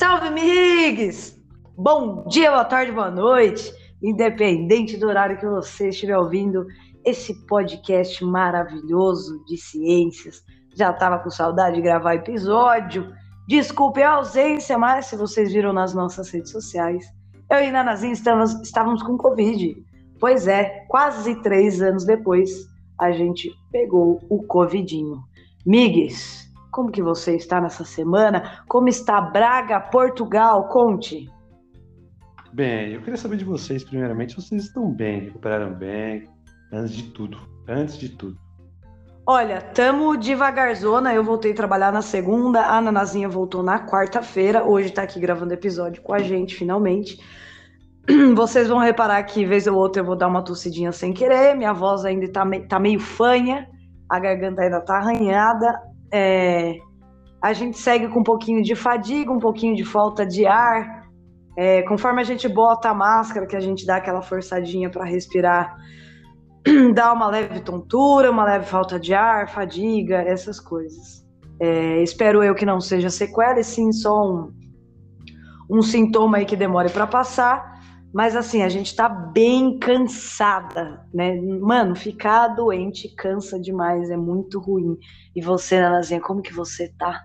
[0.00, 1.38] Salve, Migues!
[1.76, 3.70] Bom dia, boa tarde, boa noite,
[4.02, 6.66] independente do horário que você estiver ouvindo
[7.04, 10.42] esse podcast maravilhoso de ciências.
[10.74, 13.12] Já estava com saudade de gravar episódio.
[13.46, 17.04] Desculpe a ausência, mas se vocês viram nas nossas redes sociais,
[17.50, 19.84] eu e Nanazinha estávamos, estávamos com Covid.
[20.18, 22.66] Pois é, quase três anos depois,
[22.98, 25.20] a gente pegou o Covidinho.
[25.66, 28.62] Migues, como que você está nessa semana?
[28.68, 30.68] Como está Braga, Portugal?
[30.68, 31.28] Conte.
[32.52, 36.28] Bem, eu queria saber de vocês, primeiramente, vocês estão bem, recuperaram bem,
[36.72, 37.38] antes de tudo,
[37.68, 38.36] antes de tudo.
[39.24, 44.90] Olha, tamo devagarzona, eu voltei a trabalhar na segunda, a Nanazinha voltou na quarta-feira, hoje
[44.90, 47.20] tá aqui gravando episódio com a gente, finalmente.
[48.34, 51.72] Vocês vão reparar que, vez ou outra, eu vou dar uma tossidinha sem querer, minha
[51.72, 53.68] voz ainda tá, me tá meio fanha,
[54.08, 55.80] a garganta ainda tá arranhada,
[56.12, 56.78] é,
[57.42, 61.00] a gente segue com um pouquinho de fadiga, um pouquinho de falta de ar.
[61.56, 65.76] É, conforme a gente bota a máscara, que a gente dá aquela forçadinha para respirar,
[66.94, 71.26] dá uma leve tontura, uma leve falta de ar, fadiga, essas coisas.
[71.60, 74.52] É, espero eu que não seja sequela, e sim só um,
[75.70, 77.79] um sintoma aí que demore para passar.
[78.12, 81.40] Mas assim, a gente tá bem cansada, né?
[81.40, 84.98] Mano, ficar doente cansa demais, é muito ruim.
[85.34, 87.22] E você, Nanazinha, como que você tá?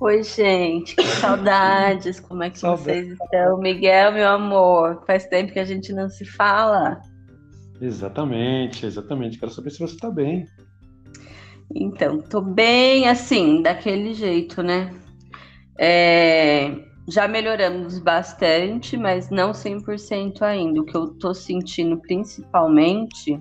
[0.00, 2.18] Oi, gente, que saudades.
[2.18, 3.58] Como é que vocês estão?
[3.58, 7.00] Miguel, meu amor, faz tempo que a gente não se fala.
[7.80, 9.38] Exatamente, exatamente.
[9.38, 10.44] Quero saber se você tá bem.
[11.72, 14.92] Então, tô bem assim, daquele jeito, né?
[15.78, 20.80] É já melhoramos bastante, mas não 100% ainda.
[20.80, 23.40] O que eu tô sentindo principalmente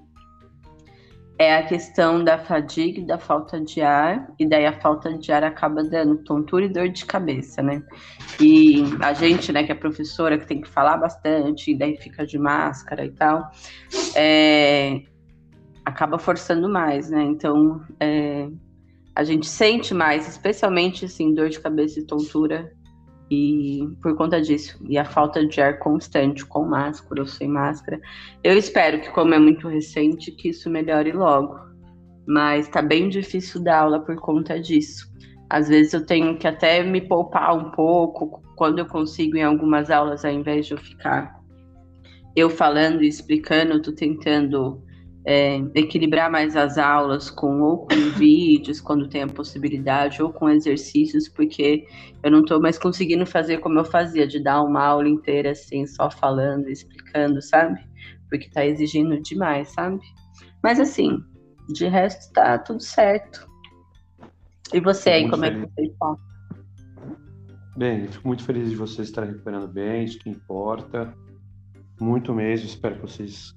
[1.37, 5.43] é a questão da fadiga da falta de ar, e daí a falta de ar
[5.43, 7.81] acaba dando tontura e dor de cabeça, né?
[8.39, 12.27] E a gente, né, que é professora, que tem que falar bastante, e daí fica
[12.27, 13.49] de máscara e tal,
[14.15, 15.01] é,
[15.83, 17.23] acaba forçando mais, né?
[17.23, 18.47] Então, é,
[19.15, 22.71] a gente sente mais, especialmente, assim, dor de cabeça e tontura
[23.31, 27.97] e por conta disso, e a falta de ar constante, com máscara ou sem máscara,
[28.43, 31.57] eu espero que, como é muito recente, que isso melhore logo.
[32.27, 35.09] Mas tá bem difícil dar aula por conta disso.
[35.49, 39.89] Às vezes eu tenho que até me poupar um pouco quando eu consigo em algumas
[39.89, 41.39] aulas, ao invés de eu ficar
[42.35, 44.83] eu falando e explicando, eu tô tentando
[45.25, 50.49] é, equilibrar mais as aulas com ou com vídeos quando tem a possibilidade ou com
[50.49, 51.85] exercícios porque
[52.23, 55.85] eu não estou mais conseguindo fazer como eu fazia de dar uma aula inteira assim
[55.85, 57.79] só falando explicando sabe?
[58.29, 59.99] Porque está exigindo demais sabe?
[60.63, 61.23] Mas assim
[61.69, 63.47] de resto está tudo certo.
[64.73, 65.63] E você aí como feliz.
[65.63, 66.15] é que você está
[67.77, 71.13] bem fico muito feliz de vocês estarem recuperando bem isso que importa.
[71.99, 73.55] Muito mesmo espero que vocês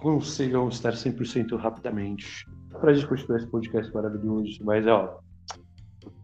[0.00, 4.60] consigam estar 100% rapidamente para a gente continuar esse podcast maravilhoso.
[4.62, 5.20] Mas, ó,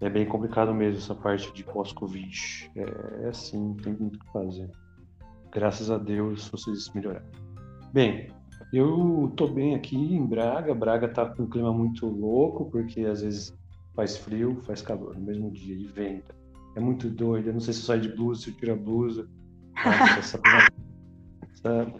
[0.00, 2.70] é bem complicado mesmo essa parte de pós-Covid.
[2.76, 4.70] É, é assim, tem muito o que fazer.
[5.52, 7.26] Graças a Deus vocês melhoraram.
[7.92, 8.28] Bem,
[8.72, 10.72] eu tô bem aqui em Braga.
[10.72, 13.56] Braga tá com um clima muito louco, porque às vezes
[13.94, 16.34] faz frio, faz calor no mesmo dia e venta.
[16.76, 17.48] É muito doido.
[17.48, 19.28] Eu não sei se eu saio de blusa, se eu tiro a blusa.
[20.18, 20.40] Essa,
[21.52, 21.92] essa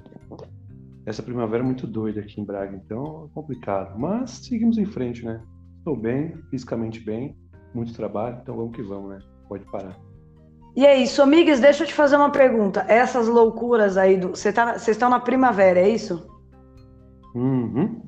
[1.06, 3.98] essa primavera é muito doida aqui em Braga, então é complicado.
[3.98, 5.40] Mas seguimos em frente, né?
[5.78, 7.36] Estou bem, fisicamente bem,
[7.74, 9.18] muito trabalho, então vamos que vamos, né?
[9.48, 9.96] Pode parar.
[10.74, 12.84] E é isso, amigas, deixa eu te fazer uma pergunta.
[12.88, 14.30] Essas loucuras aí, do...
[14.30, 14.76] vocês tá...
[14.76, 16.26] estão na primavera, é isso?
[17.34, 18.02] Uhum.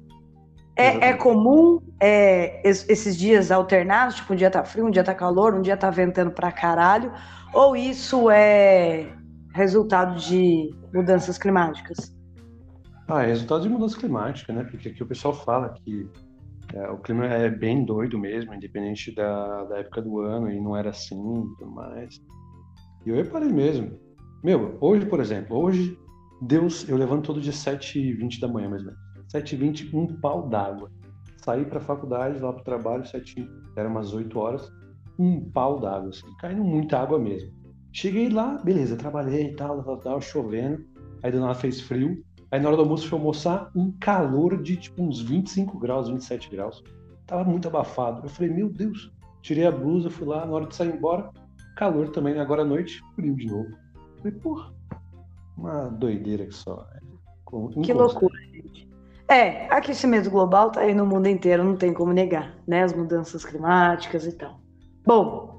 [0.74, 5.14] É, é, comum é, esses dias alternados, tipo, um dia tá frio, um dia tá
[5.14, 7.12] calor, um dia tá ventando pra caralho,
[7.52, 9.06] ou isso é
[9.54, 12.15] resultado de mudanças climáticas?
[13.08, 14.64] Ah, é resultado de mudança climática, né?
[14.64, 16.08] Porque aqui o pessoal fala que
[16.74, 20.76] é, o clima é bem doido mesmo, independente da, da época do ano, e não
[20.76, 22.20] era assim e tudo mais.
[23.04, 23.96] E eu reparei mesmo.
[24.42, 25.96] Meu, hoje, por exemplo, hoje,
[26.42, 28.92] Deus, eu levanto todo dia 7h20 da manhã, menos.
[29.32, 30.90] 7h20, um pau d'água.
[31.38, 34.68] Saí pra faculdade, lá pro trabalho, 7 era umas 8 horas,
[35.16, 37.52] um pau d'água, assim, caindo muita água mesmo.
[37.92, 40.84] Cheguei lá, beleza, trabalhei e tal, tal, tal, chovendo.
[41.22, 44.76] Aí do nada fez frio, Aí na hora do almoço fui almoçar, um calor de
[44.76, 46.82] tipo uns 25 graus, 27 graus.
[47.26, 48.24] Tava muito abafado.
[48.24, 49.10] Eu falei, meu Deus,
[49.42, 51.30] tirei a blusa, fui lá, na hora de sair embora,
[51.76, 53.68] calor também, agora à noite, frio de novo.
[53.68, 54.72] Eu falei, porra,
[55.56, 56.86] uma doideira que só.
[56.92, 57.00] Né?
[57.82, 58.88] Que loucura, gente.
[59.28, 62.84] É, aquecimento global tá aí no mundo inteiro, não tem como negar, né?
[62.84, 64.60] As mudanças climáticas e tal.
[65.04, 65.56] Bom,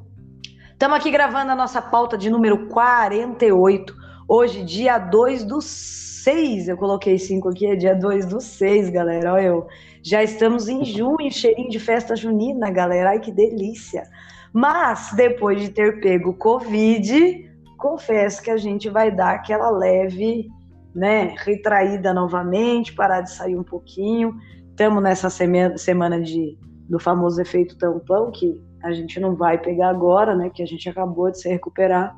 [0.78, 3.96] Estamos aqui gravando a nossa pauta de número 48.
[4.30, 6.68] Hoje, dia 2 do 6.
[6.68, 9.34] Eu coloquei 5 aqui, é dia 2 do 6, galera.
[9.34, 9.68] Olha eu.
[10.04, 13.12] Já estamos em junho, cheirinho de festa junina, galera.
[13.12, 14.04] Ai, que delícia.
[14.52, 20.50] Mas, depois de ter pego Covid, confesso que a gente vai dar aquela leve,
[20.94, 24.36] né, retraída novamente, parar de sair um pouquinho.
[24.72, 26.58] Estamos nessa semana de,
[26.90, 30.90] do famoso efeito tampão, que a gente não vai pegar agora, né, que a gente
[30.90, 32.14] acabou de se recuperar.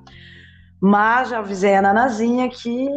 [0.81, 2.87] Mas já avisei a Nanazinha que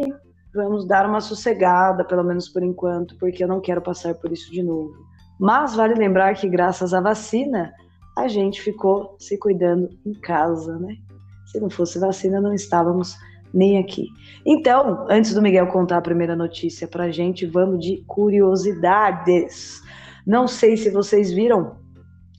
[0.53, 4.51] vamos dar uma sossegada, pelo menos por enquanto, porque eu não quero passar por isso
[4.51, 4.93] de novo.
[5.39, 7.73] Mas vale lembrar que graças à vacina,
[8.17, 10.95] a gente ficou se cuidando em casa, né?
[11.47, 13.17] Se não fosse vacina, não estávamos
[13.53, 14.07] nem aqui.
[14.45, 19.81] Então, antes do Miguel contar a primeira notícia pra gente, vamos de curiosidades.
[20.25, 21.77] Não sei se vocês viram,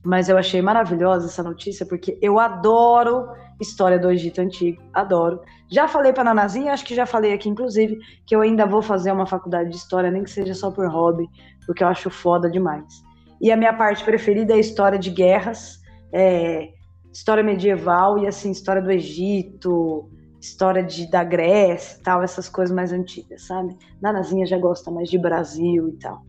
[0.05, 3.29] mas eu achei maravilhosa essa notícia porque eu adoro
[3.61, 5.41] história do Egito Antigo, adoro.
[5.71, 9.13] Já falei para Nanazinha, acho que já falei aqui inclusive, que eu ainda vou fazer
[9.13, 11.29] uma faculdade de história, nem que seja só por hobby,
[11.67, 13.03] porque eu acho foda demais.
[13.41, 15.81] E a minha parte preferida é história de guerras,
[16.13, 16.71] é,
[17.13, 20.09] história medieval e assim, história do Egito,
[20.41, 23.77] história de, da Grécia tal, essas coisas mais antigas, sabe?
[24.01, 26.23] Nanazinha já gosta mais de Brasil e tal.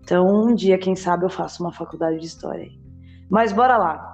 [0.00, 2.78] Então, um dia, quem sabe, eu faço uma faculdade de história aí.
[3.30, 4.11] Mas bora lá.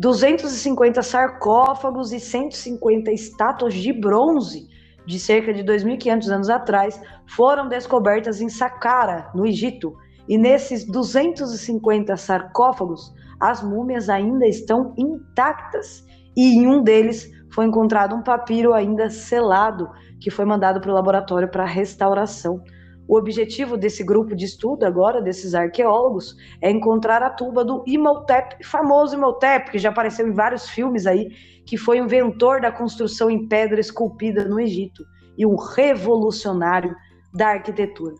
[0.00, 4.66] 250 sarcófagos e 150 estátuas de bronze
[5.06, 9.94] de cerca de 2.500 anos atrás foram descobertas em Saqqara, no Egito.
[10.26, 16.02] E nesses 250 sarcófagos, as múmias ainda estão intactas.
[16.34, 20.94] E em um deles foi encontrado um papiro ainda selado, que foi mandado para o
[20.94, 22.62] laboratório para restauração.
[23.10, 28.64] O objetivo desse grupo de estudo agora, desses arqueólogos, é encontrar a tumba do Imhotep,
[28.64, 31.28] famoso Imhotep, que já apareceu em vários filmes aí,
[31.66, 35.04] que foi inventor da construção em pedra esculpida no Egito
[35.36, 36.94] e um revolucionário
[37.34, 38.14] da arquitetura.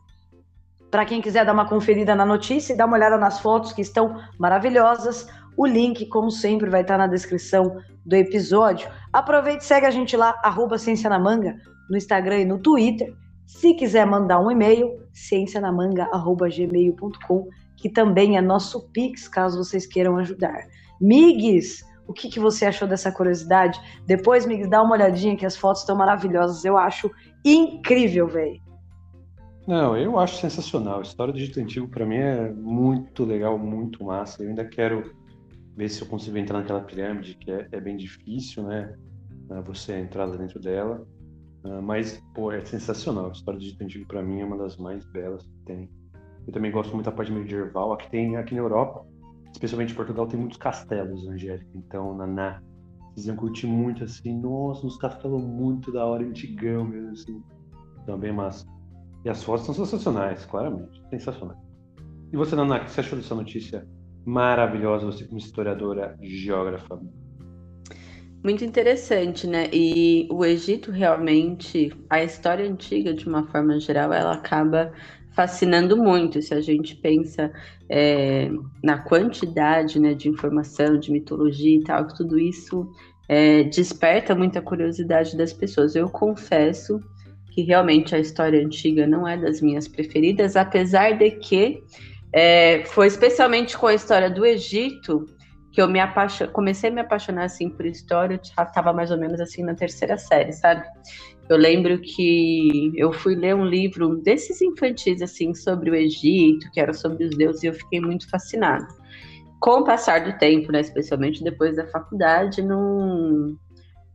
[0.90, 3.82] Para quem quiser dar uma conferida na notícia e dar uma olhada nas fotos que
[3.82, 5.24] estão maravilhosas,
[5.56, 8.90] o link, como sempre, vai estar na descrição do episódio.
[9.12, 11.54] Aproveite e segue a gente lá, arroba Ciência na Manga,
[11.88, 13.14] no Instagram e no Twitter.
[13.50, 20.66] Se quiser mandar um e-mail, ciencianamanga.gmail.com, que também é nosso Pix, caso vocês queiram ajudar.
[21.00, 23.80] Migs, o que, que você achou dessa curiosidade?
[24.06, 26.64] Depois, Migs, dá uma olhadinha que as fotos estão maravilhosas.
[26.64, 27.10] Eu acho
[27.44, 28.62] incrível, velho.
[29.66, 31.00] Não, eu acho sensacional.
[31.00, 34.42] A história do Egito Antigo, para mim, é muito legal, muito massa.
[34.42, 35.14] Eu ainda quero
[35.76, 38.94] ver se eu consigo entrar naquela pirâmide, que é, é bem difícil, né?
[39.66, 41.04] Você entrar dentro dela.
[41.64, 43.28] Uh, mas, pô, é sensacional.
[43.28, 45.90] A história do Egito Antigo, para mim, é uma das mais belas que tem.
[46.46, 47.92] Eu também gosto muito da parte medieval.
[47.92, 49.06] Aqui tem, aqui na Europa,
[49.52, 51.70] especialmente em Portugal, tem muitos castelos, Angélica.
[51.74, 52.62] Então, na, na
[53.14, 57.42] vocês iam curtir muito, assim, nossa, uns castelos muito da hora, antigão mesmo, assim.
[58.06, 58.66] Também massa.
[59.24, 61.02] E as fotos são sensacionais, claramente.
[61.10, 61.58] Sensacionais.
[62.32, 63.86] E você, Naná, o que você achou dessa notícia
[64.24, 67.00] maravilhosa, você como historiadora, geógrafa?
[68.42, 69.68] Muito interessante, né?
[69.70, 74.92] E o Egito realmente, a história antiga, de uma forma geral, ela acaba
[75.32, 77.52] fascinando muito se a gente pensa
[77.88, 78.50] é,
[78.82, 82.90] na quantidade né, de informação, de mitologia e tal, que tudo isso
[83.28, 85.94] é, desperta muita curiosidade das pessoas.
[85.94, 86.98] Eu confesso
[87.50, 91.82] que realmente a história antiga não é das minhas preferidas, apesar de que
[92.32, 95.26] é, foi especialmente com a história do Egito
[95.72, 96.48] que eu me apaixon...
[96.48, 100.18] comecei a me apaixonar assim por história, eu estava mais ou menos assim na terceira
[100.18, 100.84] série, sabe?
[101.48, 106.80] Eu lembro que eu fui ler um livro desses infantis assim sobre o Egito, que
[106.80, 108.86] era sobre os deuses, e eu fiquei muito fascinada.
[109.58, 113.56] Com o passar do tempo, né, especialmente depois da faculdade, não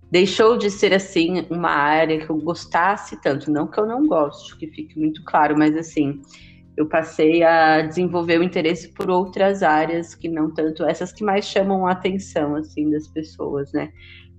[0.10, 4.58] deixou de ser assim uma área que eu gostasse tanto, não que eu não gosto,
[4.58, 6.22] que fique muito claro, mas assim,
[6.78, 11.46] eu passei a desenvolver o interesse por outras áreas que não tanto essas que mais
[11.46, 13.92] chamam a atenção assim das pessoas, né?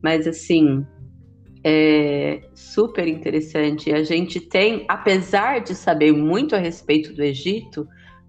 [0.03, 0.85] Mas assim,
[1.65, 3.93] é super interessante.
[3.93, 7.89] A gente tem, apesar de saber muito a respeito do Egito,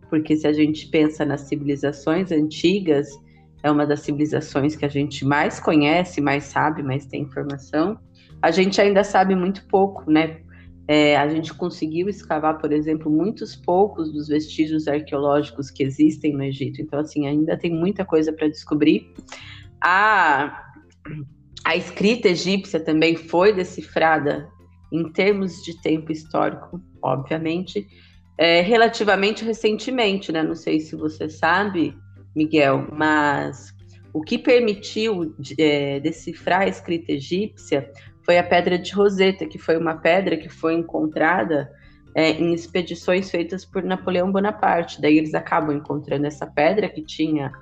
[0.09, 3.09] porque se a gente pensa nas civilizações antigas,
[3.61, 7.99] é uma das civilizações que a gente mais conhece, mais sabe, mais tem informação.
[8.41, 10.37] A gente ainda sabe muito pouco, né?
[10.87, 16.43] É, a gente conseguiu escavar, por exemplo, muitos poucos dos vestígios arqueológicos que existem no
[16.43, 16.81] Egito.
[16.81, 19.13] Então, assim, ainda tem muita coisa para descobrir.
[19.83, 20.63] A,
[21.65, 24.47] a escrita egípcia também foi decifrada
[24.91, 27.85] em termos de tempo histórico, obviamente,
[28.37, 30.41] é, relativamente recentemente, né?
[30.41, 31.93] Não sei se você sabe,
[32.33, 33.75] Miguel, mas
[34.17, 37.87] O que permitiu é, decifrar a escrita egípcia
[38.27, 41.71] foi a pedra de Roseta, que foi uma pedra que foi encontrada
[42.13, 45.01] é, em expedições feitas por Napoleão Bonaparte.
[45.01, 47.53] Daí eles acabam encontrando essa pedra que tinha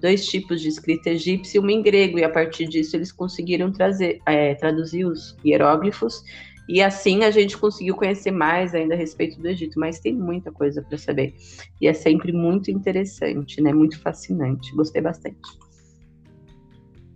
[0.00, 3.70] dois tipos de escrita egípcia e uma em grego, e a partir disso eles conseguiram
[3.70, 6.22] trazer, é, traduzir os hieróglifos,
[6.66, 10.50] e assim a gente conseguiu conhecer mais ainda a respeito do Egito, mas tem muita
[10.50, 11.34] coisa para saber.
[11.82, 13.74] E é sempre muito interessante, né?
[13.74, 14.74] Muito fascinante.
[14.74, 15.36] Gostei bastante.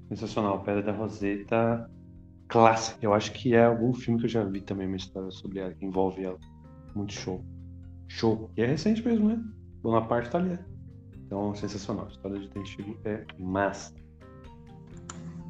[0.08, 1.90] Sensacional, Pedra da Roseta,
[2.48, 2.98] clássica.
[3.02, 5.72] Eu acho que é algum filme que eu já vi também, uma história sobre ela,
[5.72, 6.38] que envolve ela.
[6.94, 7.44] Muito show.
[8.08, 8.50] Show.
[8.56, 9.38] E é recente mesmo, né?
[9.82, 10.58] Bonaparte tá ali.
[11.26, 12.06] Então, sensacional.
[12.06, 13.94] A história de Tenchigo é massa.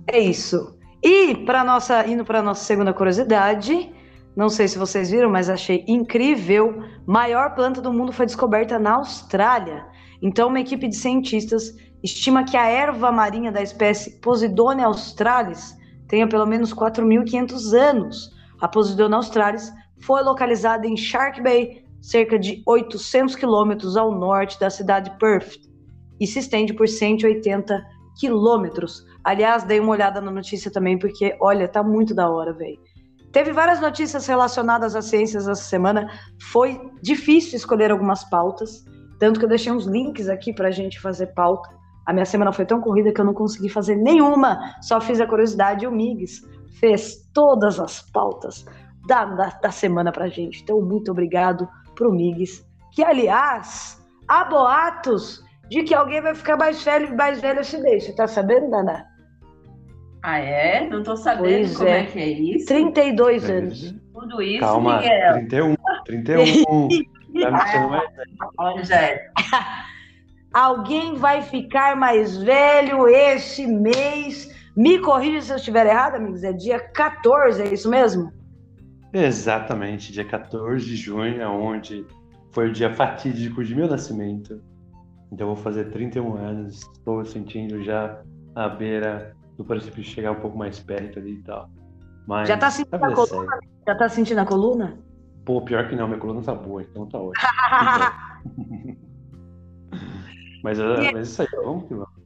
[0.08, 0.76] É isso.
[1.02, 3.92] E para nossa indo para nossa segunda curiosidade,
[4.36, 6.82] não sei se vocês viram, mas achei incrível.
[7.06, 9.86] Maior planta do mundo foi descoberta na Austrália.
[10.20, 15.78] Então, uma equipe de cientistas estima que a erva marinha da espécie Posidonia australis
[16.08, 18.30] tenha pelo menos 4.500 anos.
[18.60, 24.70] A Posidonia australis foi localizada em Shark Bay, cerca de 800 quilômetros ao norte da
[24.70, 25.56] cidade de Perth,
[26.20, 27.84] e se estende por 180
[28.18, 29.04] quilômetros.
[29.22, 32.78] Aliás, dei uma olhada na notícia também, porque, olha, tá muito da hora, velho.
[33.30, 36.10] Teve várias notícias relacionadas às ciências essa semana.
[36.50, 38.84] Foi difícil escolher algumas pautas,
[39.18, 41.77] tanto que eu deixei uns links aqui para a gente fazer pauta.
[42.08, 45.26] A minha semana foi tão corrida que eu não consegui fazer nenhuma, só fiz a
[45.26, 46.40] curiosidade e o Migs
[46.80, 48.64] fez todas as pautas
[49.06, 50.62] da, da, da semana pra gente.
[50.62, 56.82] Então, muito obrigado pro Migs, que aliás, há boatos de que alguém vai ficar mais
[56.82, 58.10] velho mais velho se deixa.
[58.14, 59.04] Tá sabendo, Dana?
[60.22, 60.88] Ah, é?
[60.88, 62.00] Não tô sabendo pois como é.
[62.00, 62.06] é.
[62.06, 62.68] que é isso.
[62.68, 63.52] 32 é.
[63.52, 63.94] anos.
[64.14, 65.32] Tudo isso, Calma, Miguel.
[65.34, 65.74] 31.
[66.06, 66.88] 31.
[67.42, 68.88] tá me mais
[70.52, 74.48] Alguém vai ficar mais velho esse mês.
[74.76, 76.42] Me corrija se eu estiver errado, amigos.
[76.42, 78.32] É dia 14, é isso mesmo?
[79.12, 82.06] Exatamente, dia 14 de junho, é onde
[82.52, 84.62] foi o dia fatídico de meu nascimento.
[85.32, 88.20] Então eu vou fazer 31 anos, estou sentindo já
[88.54, 91.70] a beira do princípio chegar um pouco mais perto ali e tal.
[92.26, 93.50] Mas, já tá sentindo a coluna?
[93.50, 93.68] Sério.
[93.86, 94.98] Já tá sentindo a coluna?
[95.44, 97.48] Pô, pior que não, minha coluna tá boa, então tá ótimo.
[100.76, 102.18] mas, é, mas isso aí, vamos que vamos.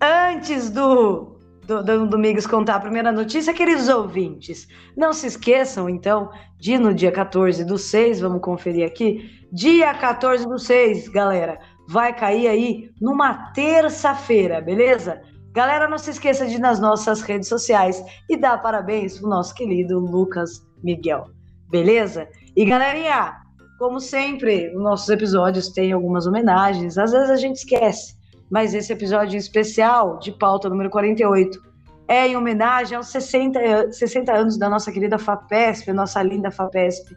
[0.00, 1.34] Antes do
[1.66, 4.68] do, do Domingos contar a primeira notícia, queridos ouvintes.
[4.96, 9.30] Não se esqueçam, então, de no dia 14 do 6, vamos conferir aqui.
[9.52, 11.58] Dia 14 do 6, galera,
[11.88, 15.22] vai cair aí numa terça-feira, beleza?
[15.52, 19.54] Galera, não se esqueça de ir nas nossas redes sociais e dar parabéns pro nosso
[19.54, 21.28] querido Lucas Miguel,
[21.70, 22.28] beleza?
[22.56, 23.43] E galerinha,
[23.84, 28.14] como sempre, os nossos episódios têm algumas homenagens, às vezes a gente esquece
[28.50, 31.60] mas esse episódio especial de pauta número 48
[32.06, 37.16] é em homenagem aos 60, 60 anos da nossa querida FAPESP, nossa linda FAPESP,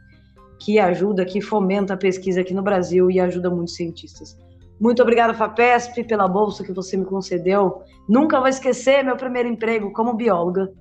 [0.60, 4.36] que ajuda, que fomenta a pesquisa aqui no Brasil e ajuda muitos cientistas.
[4.80, 7.82] Muito obrigada, FAPESP, pela bolsa que você me concedeu.
[8.08, 10.72] Nunca vou esquecer meu primeiro emprego como bióloga.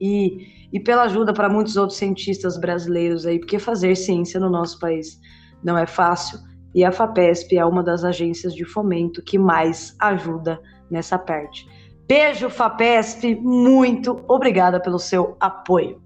[0.00, 4.78] E, e pela ajuda para muitos outros cientistas brasileiros aí, porque fazer ciência no nosso
[4.78, 5.18] país
[5.62, 6.38] não é fácil
[6.76, 10.60] e a FAPESP é uma das agências de fomento que mais ajuda
[10.90, 11.66] nessa parte.
[12.06, 16.02] Beijo, FAPESP, muito obrigada pelo seu apoio.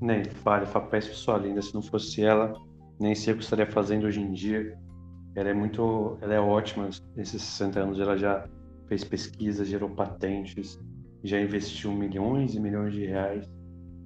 [0.00, 2.54] Nem fale, FAPESP sua linda, se não fosse ela,
[2.98, 4.74] nem sei o que estaria fazendo hoje em dia.
[5.34, 8.48] Ela é muito, ela é ótima, nesses 60 anos ela já
[8.88, 10.80] fez pesquisa, gerou patentes,
[11.26, 13.48] já investiu milhões e milhões de reais,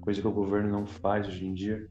[0.01, 1.87] coisa que o governo não faz hoje em dia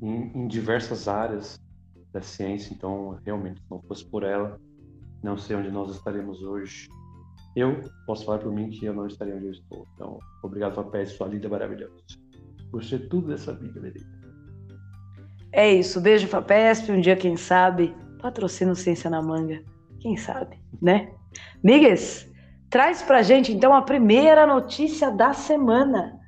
[0.00, 1.60] em, em diversas áreas
[2.12, 4.60] da ciência, então realmente, se não fosse por ela,
[5.22, 6.88] não sei onde nós estaremos hoje.
[7.54, 9.86] Eu posso falar por mim que eu não estaria onde eu estou.
[9.94, 11.94] Então, obrigado, Papel, sua linda maravilhosa.
[12.82, 14.10] Ser tudo dessa vida, Benedita.
[15.52, 16.00] É isso.
[16.00, 16.90] Beijo, FAPESP.
[16.90, 19.62] Um dia, quem sabe, patrocina Ciência na Manga.
[20.00, 21.12] Quem sabe, né?
[21.62, 22.26] Migues,
[22.72, 26.18] traz pra gente, então, a primeira notícia da semana.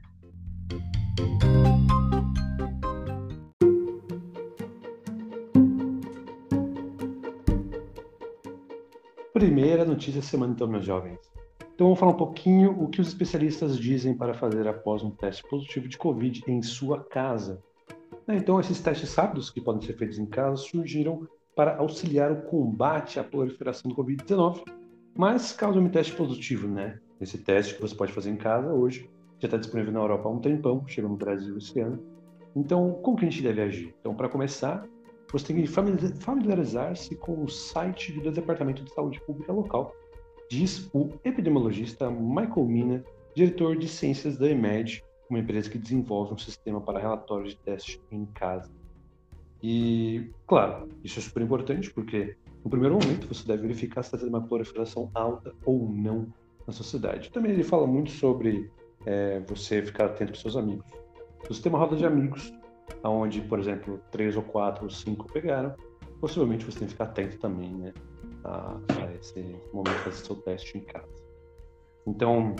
[9.32, 11.18] Primeira notícia da semana, então, meus jovens.
[11.74, 15.42] Então, vamos falar um pouquinho o que os especialistas dizem para fazer após um teste
[15.48, 17.58] positivo de Covid em sua casa.
[18.28, 22.42] Né, então, esses testes rápidos, que podem ser feitos em casa, surgiram para auxiliar o
[22.42, 24.83] combate à proliferação do Covid-19,
[25.16, 26.98] mas causam um teste positivo, né?
[27.20, 30.32] Esse teste que você pode fazer em casa hoje já está disponível na Europa há
[30.32, 32.02] um tempão, chegou no Brasil esse ano.
[32.56, 33.94] Então, como que a gente deve agir?
[34.00, 34.86] Então, para começar,
[35.30, 39.92] você tem que familiarizar-se com o site do Departamento de Saúde Pública local,
[40.48, 43.04] diz o epidemiologista Michael Mina,
[43.34, 48.00] diretor de ciências da EMED, uma empresa que desenvolve um sistema para relatórios de teste
[48.12, 48.70] em casa.
[49.60, 54.18] E, claro, isso é super importante porque, no primeiro momento, você deve verificar se está
[54.18, 56.26] tendo uma proliferação alta ou não
[56.66, 57.30] na sociedade.
[57.30, 58.70] Também ele fala muito sobre
[59.04, 60.86] é, você ficar atento com seus amigos.
[61.42, 62.54] Se você tem uma roda de amigos,
[63.04, 65.74] onde, por exemplo, três ou quatro ou cinco pegaram,
[66.20, 67.92] possivelmente você tem que ficar atento também, né,
[68.44, 69.40] a, a esse
[69.70, 71.22] momento de fazer seu teste em casa.
[72.06, 72.56] Então,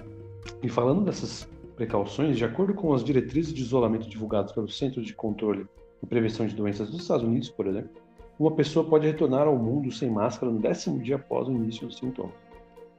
[0.62, 5.14] e falando dessas precauções, de acordo com as diretrizes de isolamento divulgadas pelo Centro de
[5.14, 5.66] Controle
[6.02, 8.03] e Prevenção de Doenças dos Estados Unidos, por exemplo,
[8.38, 11.98] uma pessoa pode retornar ao mundo sem máscara no décimo dia após o início dos
[11.98, 12.34] sintomas.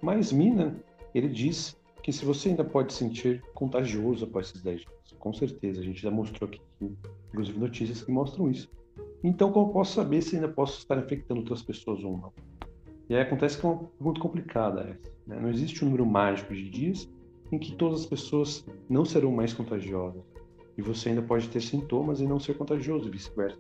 [0.02, 0.76] Mas Mina,
[1.14, 5.82] ele diz que se você ainda pode sentir contagioso após esses 10 dias, com certeza,
[5.82, 6.62] a gente já mostrou aqui,
[7.34, 8.70] inclusive notícias que mostram isso.
[9.24, 12.32] Então, como eu posso saber se ainda posso estar infectando outras pessoas ou não?
[13.10, 15.12] E aí acontece que é uma pergunta complicada essa.
[15.26, 15.40] Né?
[15.40, 17.10] Não existe um número mágico de dias
[17.52, 20.22] em que todas as pessoas não serão mais contagiosas.
[20.78, 23.58] E você ainda pode ter sintomas e não ser contagioso, e vice-versa.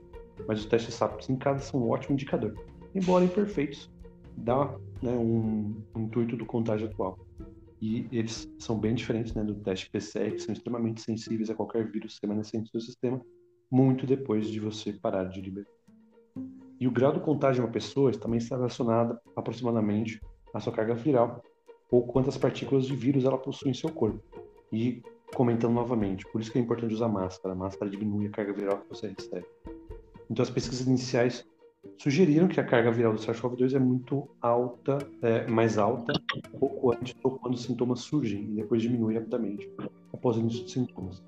[0.48, 2.54] Mas os testes rápidos em casa são um ótimo indicador.
[2.94, 3.92] Embora imperfeitos,
[4.38, 7.18] dá né, um, um intuito do contágio atual.
[7.82, 11.89] E eles são bem diferentes né, do teste PCR, que são extremamente sensíveis a qualquer
[11.92, 13.22] vírus remanescente do sistema,
[13.70, 15.68] muito depois de você parar de liberar.
[16.80, 20.20] E o grau do contágio de uma pessoa também está relacionado aproximadamente
[20.54, 21.42] à sua carga viral,
[21.92, 24.22] ou quantas partículas de vírus ela possui em seu corpo.
[24.72, 25.01] E
[25.34, 27.54] comentando novamente, por isso que é importante usar máscara.
[27.54, 29.46] A máscara diminui a carga viral que você recebe.
[30.29, 31.46] Então, as pesquisas iniciais
[31.98, 36.13] sugeriram que a carga viral do SARS-CoV-2 é muito alta, é, mais alta,
[36.60, 39.70] pouco antes ou quando os sintomas surgem e depois diminui rapidamente
[40.12, 41.24] após o início dos sintomas.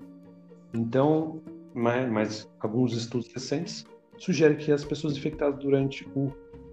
[0.74, 1.40] Então,
[1.74, 3.86] mas, mas alguns estudos recentes
[4.18, 6.32] sugerem que as pessoas infectadas durante o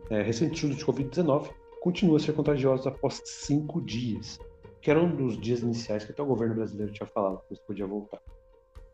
[0.10, 1.50] é, recente estudo de Covid-19
[1.82, 4.39] continuam a ser contagiosas após cinco dias,
[4.82, 7.61] que era um dos dias iniciais que até o governo brasileiro tinha falado que você
[7.61, 8.20] podia voltar.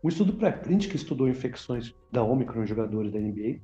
[0.03, 3.59] Um estudo pré-print que estudou infecções da Omicron em jogadores da NBA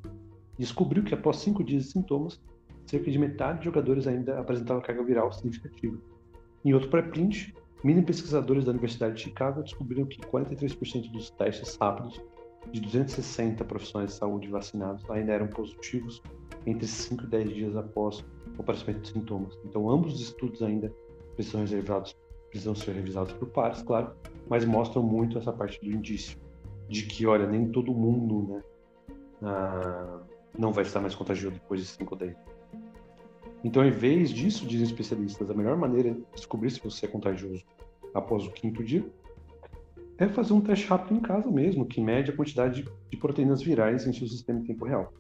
[0.57, 2.39] descobriu que após cinco dias de sintomas,
[2.85, 5.97] cerca de metade de jogadores ainda apresentavam carga viral significativa.
[6.63, 12.21] Em outro pré-print, mini pesquisadores da Universidade de Chicago descobriram que 43% dos testes rápidos
[12.71, 16.21] de 260 profissionais de saúde vacinados ainda eram positivos
[16.67, 18.23] entre 5 e 10 dias após
[18.57, 19.57] o aparecimento de sintomas.
[19.65, 20.93] Então, ambos os estudos ainda
[21.35, 21.63] precisam,
[22.49, 24.11] precisam ser revisados por pares, claro,
[24.49, 26.37] mas mostram muito essa parte do indício
[26.87, 28.63] de que, olha, nem todo mundo, né,
[29.41, 30.21] ah,
[30.57, 32.35] não vai estar mais contagioso depois de 5 ou 10
[33.63, 37.63] Então, em vez disso, dizem especialistas, a melhor maneira de descobrir se você é contagioso
[38.13, 39.05] após o quinto dia
[40.17, 44.07] é fazer um teste rápido em casa mesmo, que mede a quantidade de proteínas virais
[44.07, 45.13] em seu sistema em tempo real.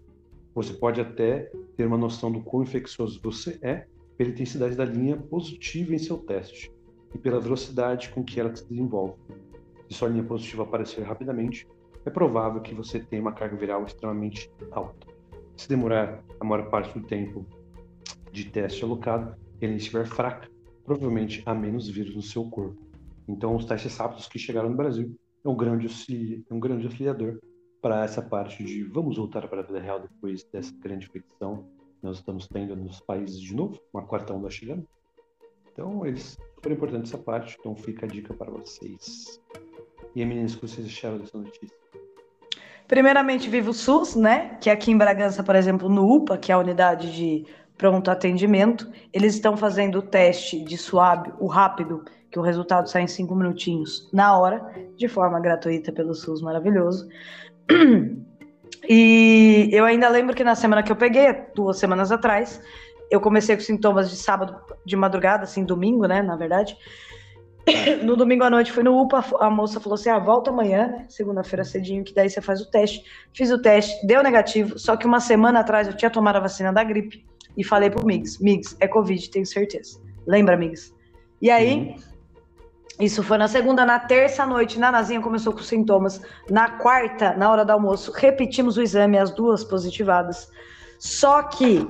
[0.55, 3.85] Você pode até ter uma noção do quão infeccioso você é
[4.17, 6.71] pela intensidade da linha positiva em seu teste
[7.13, 9.15] e pela velocidade com que ela se desenvolve.
[9.89, 11.67] Se sua linha positiva aparecer rapidamente,
[12.05, 15.07] é provável que você tenha uma carga viral extremamente alta.
[15.55, 17.45] Se demorar a maior parte do tempo
[18.31, 20.49] de teste alocado ele estiver fraca,
[20.85, 22.77] provavelmente há menos vírus no seu corpo.
[23.27, 25.87] Então, os testes rápidos que chegaram no Brasil é um grande,
[26.49, 27.39] é um grande auxiliador
[27.81, 31.67] para essa parte de vamos voltar para a vida real depois dessa grande infecção
[32.01, 34.87] nós estamos tendo nos países de novo, uma quarta onda chegando.
[35.71, 39.39] Então, eles super importante essa parte, então fica a dica para vocês.
[40.15, 41.77] E meninas, o que vocês acharam dessa notícia?
[42.87, 44.57] Primeiramente, viva o SUS, né?
[44.59, 47.45] Que aqui em Bragança, por exemplo, no UPA, que é a unidade de
[47.77, 53.03] pronto atendimento, eles estão fazendo o teste de suave, o rápido, que o resultado sai
[53.03, 57.07] em cinco minutinhos na hora, de forma gratuita pelo SUS maravilhoso.
[58.89, 62.61] E eu ainda lembro que na semana que eu peguei, duas semanas atrás,
[63.09, 66.77] eu comecei com sintomas de sábado de madrugada, assim, domingo, né, na verdade.
[68.01, 71.05] No domingo à noite fui no UPA, a moça falou assim: ah, volta amanhã, né?
[71.09, 73.03] Segunda-feira cedinho, que daí você faz o teste.
[73.33, 76.71] Fiz o teste, deu negativo, só que uma semana atrás eu tinha tomado a vacina
[76.71, 77.25] da gripe
[77.57, 79.99] e falei pro Migs: Migs, é Covid, tenho certeza.
[80.25, 80.95] Lembra, Migs?
[81.41, 81.95] E aí,
[82.99, 86.19] isso foi na segunda, na terça noite, na Nazinha começou com sintomas.
[86.49, 90.49] Na quarta, na hora do almoço, repetimos o exame, as duas positivadas.
[90.97, 91.87] Só que,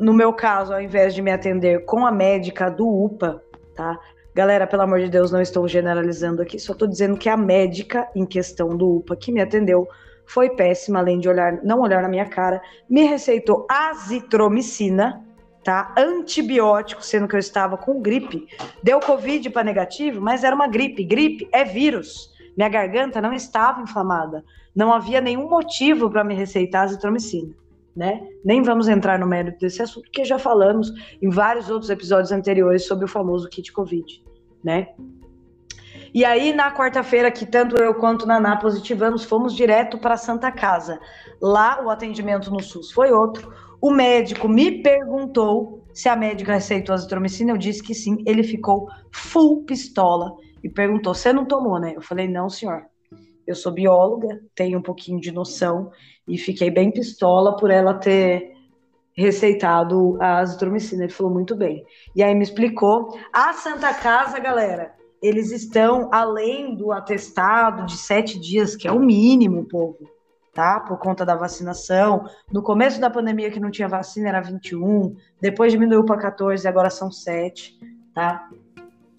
[0.00, 3.42] no meu caso, ao invés de me atender com a médica do UPA,
[3.74, 3.98] tá?
[4.34, 8.08] Galera, pelo amor de Deus, não estou generalizando aqui, só estou dizendo que a médica
[8.14, 9.86] em questão do UPA que me atendeu
[10.24, 15.24] foi péssima, além de olhar, não olhar na minha cara, me receitou azitromicina,
[15.62, 15.92] tá?
[15.98, 18.46] Antibiótico, sendo que eu estava com gripe.
[18.82, 21.04] Deu Covid para negativo, mas era uma gripe.
[21.04, 22.32] Gripe é vírus.
[22.56, 24.44] Minha garganta não estava inflamada.
[24.74, 27.52] Não havia nenhum motivo para me receitar azitromicina.
[28.00, 28.26] Né?
[28.42, 32.86] Nem vamos entrar no mérito desse assunto, porque já falamos em vários outros episódios anteriores
[32.86, 34.24] sobre o famoso kit Covid,
[34.64, 34.88] né?
[36.14, 40.98] E aí, na quarta-feira, que tanto eu quanto Naná positivamos, fomos direto para Santa Casa.
[41.42, 43.52] Lá, o atendimento no SUS foi outro.
[43.82, 47.52] O médico me perguntou se a médica receitou azitromicina.
[47.52, 48.24] Eu disse que sim.
[48.26, 50.34] Ele ficou full pistola
[50.64, 51.92] e perguntou: Você não tomou, né?
[51.94, 52.89] Eu falei: Não, senhor.
[53.50, 55.90] Eu sou bióloga, tenho um pouquinho de noção
[56.26, 58.52] e fiquei bem pistola por ela ter
[59.12, 61.02] receitado a azitromicina.
[61.02, 61.84] Ele falou muito bem.
[62.14, 63.18] E aí me explicou.
[63.32, 69.00] A Santa Casa, galera, eles estão além do atestado de sete dias, que é o
[69.00, 70.08] mínimo, povo,
[70.54, 70.78] tá?
[70.78, 72.24] Por conta da vacinação.
[72.52, 76.88] No começo da pandemia, que não tinha vacina, era 21, depois diminuiu para 14, agora
[76.88, 77.78] são 7,
[78.14, 78.48] tá?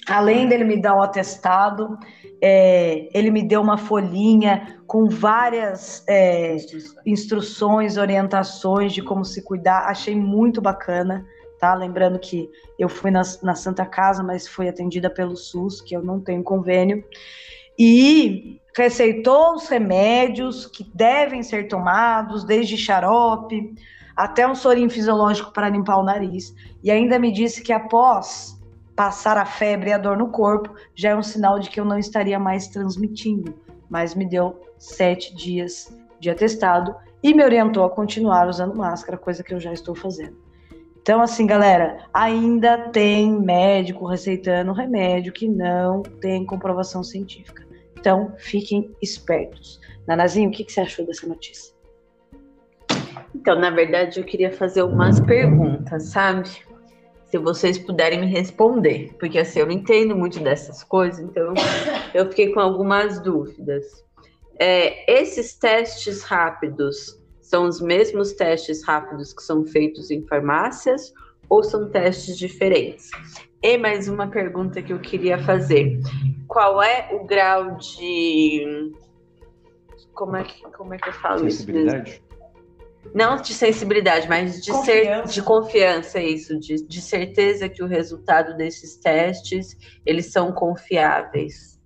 [0.08, 1.98] Além dele me dar o atestado,
[2.42, 6.58] é, ele me deu uma folhinha com várias é,
[7.06, 9.86] instruções, orientações de como se cuidar.
[9.86, 11.26] Achei muito bacana,
[11.60, 11.74] tá?
[11.76, 16.04] Lembrando que eu fui na, na Santa Casa, mas fui atendida pelo SUS, que eu
[16.04, 17.04] não tenho convênio.
[17.78, 23.74] E receitou os remédios que devem ser tomados, desde xarope
[24.16, 26.54] até um sorinho fisiológico para limpar o nariz.
[26.84, 28.60] E ainda me disse que após
[28.96, 31.86] passar a febre e a dor no corpo, já é um sinal de que eu
[31.86, 33.54] não estaria mais transmitindo.
[33.90, 39.44] Mas me deu sete dias de atestado e me orientou a continuar usando máscara, coisa
[39.44, 40.38] que eu já estou fazendo.
[41.02, 47.66] Então, assim, galera, ainda tem médico receitando remédio que não tem comprovação científica.
[47.98, 49.80] Então, fiquem espertos.
[50.08, 51.74] Nanazinho, o que, que você achou dessa notícia?
[53.34, 56.50] Então, na verdade, eu queria fazer umas perguntas, sabe?
[57.32, 61.54] Se vocês puderem me responder, porque assim, eu não entendo muito dessas coisas, então
[62.14, 63.86] eu fiquei com algumas dúvidas.
[64.60, 71.14] É, esses testes rápidos são os mesmos testes rápidos que são feitos em farmácias
[71.50, 73.10] ou são testes diferentes?
[73.64, 76.02] E mais uma pergunta que eu queria fazer:
[76.48, 78.92] qual é o grau de
[80.14, 81.66] como é que como é que eu falo isso?
[81.72, 82.04] Mesmo?
[83.14, 85.28] Não de sensibilidade, mas de, confiança.
[85.28, 91.80] Ser, de confiança, isso, de, de certeza que o resultado desses testes, eles são confiáveis.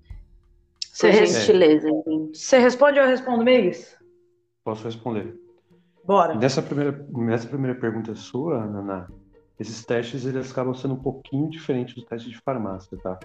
[0.99, 2.37] Por gentileza, gente.
[2.37, 3.97] Você responde ou eu respondo, Migues?
[4.63, 5.35] Posso responder.
[6.05, 6.35] Bora.
[6.35, 9.07] Nessa primeira, nessa primeira pergunta sua, Naná,
[9.59, 13.19] esses testes eles acabam sendo um pouquinho diferentes dos testes de farmácia, tá?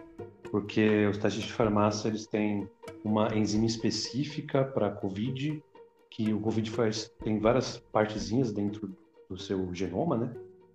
[0.50, 2.68] Porque os testes de farmácia eles têm
[3.04, 5.62] uma enzima específica para COVID
[6.10, 8.94] que o Covid faz, tem várias partezinhas dentro
[9.28, 10.34] do seu genoma, né?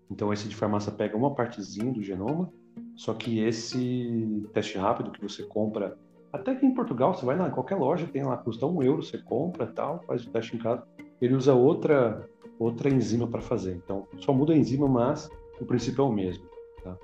[0.10, 2.52] Então esse de farmácia pega uma partezinha do genoma,
[2.96, 5.98] só que esse teste rápido que você compra,
[6.32, 9.18] até aqui em Portugal, você vai na qualquer loja, tem lá, custa um euro, você
[9.18, 10.84] compra tal, faz o teste em casa,
[11.22, 13.76] ele usa outra outra enzima para fazer.
[13.76, 16.46] Então só muda a enzima, mas o princípio é o mesmo.
[16.84, 16.98] Tá?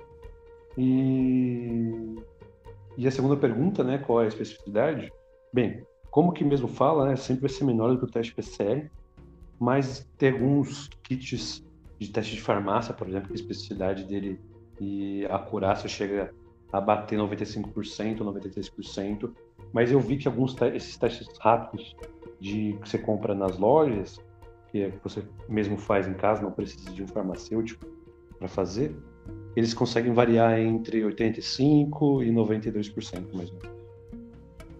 [0.78, 2.16] E
[2.96, 5.10] e a segunda pergunta, né, qual é a especificidade?
[5.52, 8.86] Bem, como que mesmo fala, né, sempre vai ser menor do que o teste PCR,
[9.58, 11.64] mas tem alguns kits
[11.98, 14.38] de teste de farmácia, por exemplo, que a especificidade dele
[14.78, 16.34] e a acurácia chega
[16.70, 19.30] a bater 95%, 93%,
[19.72, 21.96] mas eu vi que alguns te esses testes rápidos
[22.38, 24.20] de que você compra nas lojas,
[24.70, 27.86] que, que você mesmo faz em casa, não precisa de um farmacêutico
[28.38, 28.94] para fazer,
[29.56, 33.71] eles conseguem variar entre 85% e 92% mais ou menos.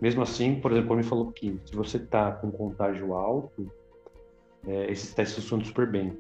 [0.02, 3.70] Mesmo assim, por exemplo, me falou que se você está com contágio alto,
[4.66, 6.18] é, esses testes funcionam super bem,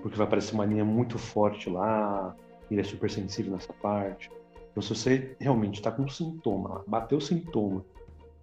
[0.00, 2.36] porque vai aparecer uma linha muito forte lá,
[2.70, 4.30] ele é super sensível nessa parte.
[4.70, 7.84] Então, se você realmente está com sintoma, bateu o sintoma,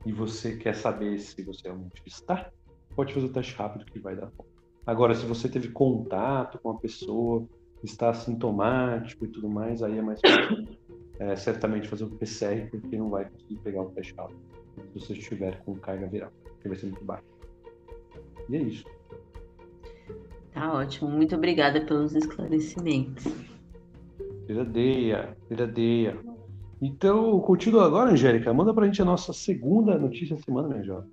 [0.06, 2.52] e você quer saber se você realmente está,
[2.98, 4.44] pode fazer o teste rápido que vai dar bom.
[4.86, 7.48] Agora, se você teve contato com a pessoa,
[7.82, 10.20] está sintomático e tudo mais, aí é mais
[11.18, 15.14] é, certamente fazer o PCR, porque não vai conseguir pegar o teste rápido se você
[15.14, 17.24] estiver com carga viral, que vai ser muito baixo.
[18.50, 18.86] E é isso.
[20.54, 23.26] Tá ótimo, muito obrigada pelos esclarecimentos.
[24.48, 26.18] Viradeia, viradeia.
[26.82, 28.54] Então, continua agora, Angélica.
[28.54, 31.10] Manda pra gente a nossa segunda notícia da semana, minha jovem.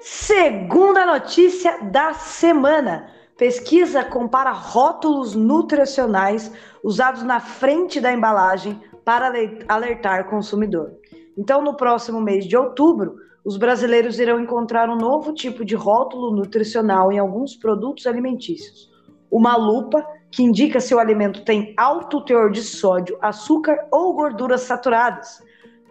[0.00, 3.19] Segunda notícia da semana.
[3.40, 6.52] Pesquisa compara rótulos nutricionais
[6.84, 9.32] usados na frente da embalagem para
[9.66, 10.92] alertar o consumidor.
[11.38, 16.36] Então, no próximo mês de outubro, os brasileiros irão encontrar um novo tipo de rótulo
[16.36, 18.90] nutricional em alguns produtos alimentícios.
[19.30, 24.60] Uma lupa que indica se o alimento tem alto teor de sódio, açúcar ou gorduras
[24.60, 25.42] saturadas.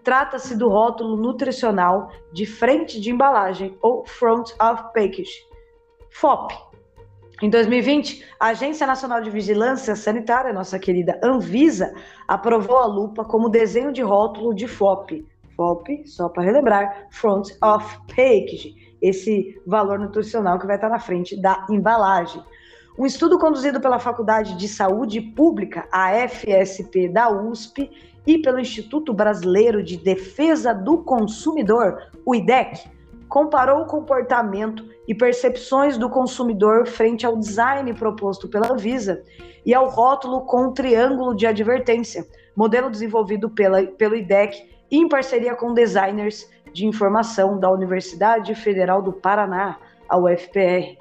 [0.04, 5.34] Trata-se do rótulo nutricional de frente de embalagem ou Front of Package,
[6.12, 6.69] FOP.
[7.42, 11.94] Em 2020, a Agência Nacional de Vigilância Sanitária, nossa querida Anvisa,
[12.28, 15.26] aprovou a lupa como desenho de rótulo de FOP.
[15.56, 21.42] FOP, só para relembrar, Front of Package, esse valor nutricional que vai estar na frente
[21.42, 22.44] da embalagem.
[22.98, 27.90] Um estudo conduzido pela Faculdade de Saúde Pública, a FSP da USP,
[28.28, 32.84] e pelo Instituto Brasileiro de Defesa do Consumidor, o IDEC,
[33.30, 39.24] comparou o comportamento e percepções do consumidor frente ao design proposto pela Visa
[39.66, 45.74] e ao rótulo com triângulo de advertência, modelo desenvolvido pela, pelo IDEC em parceria com
[45.74, 50.98] designers de informação da Universidade Federal do Paraná, a UFPR.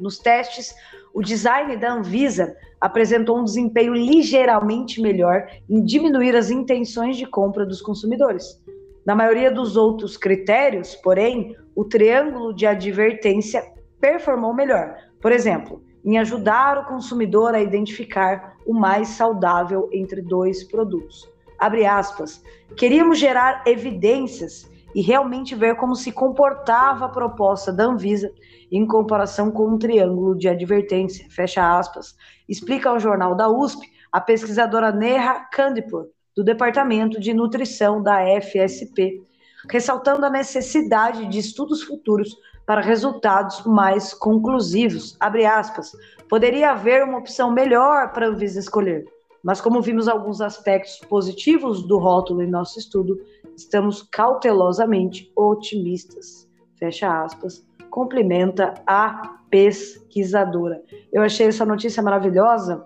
[0.00, 0.74] Nos testes,
[1.12, 7.66] o design da Anvisa apresentou um desempenho ligeiramente melhor em diminuir as intenções de compra
[7.66, 8.58] dos consumidores.
[9.04, 13.64] Na maioria dos outros critérios, porém, o triângulo de advertência
[14.00, 14.96] performou melhor.
[15.20, 21.28] Por exemplo, em ajudar o consumidor a identificar o mais saudável entre dois produtos.
[21.58, 22.42] Abre aspas.
[22.76, 28.32] Queríamos gerar evidências e realmente ver como se comportava a proposta da Anvisa
[28.70, 32.14] em comparação com um triângulo de advertência, fecha aspas,
[32.48, 39.22] explica ao jornal da USP a pesquisadora Neha Kandipur, do Departamento de Nutrição da FSP,
[39.70, 45.16] ressaltando a necessidade de estudos futuros para resultados mais conclusivos.
[46.28, 49.04] Poderia haver uma opção melhor para a Anvisa escolher,
[49.42, 53.20] mas como vimos alguns aspectos positivos do rótulo em nosso estudo,
[53.56, 56.48] estamos cautelosamente otimistas.
[56.78, 57.64] Fecha aspas.
[57.90, 60.82] Complementa a pesquisadora.
[61.12, 62.82] Eu achei essa notícia maravilhosa,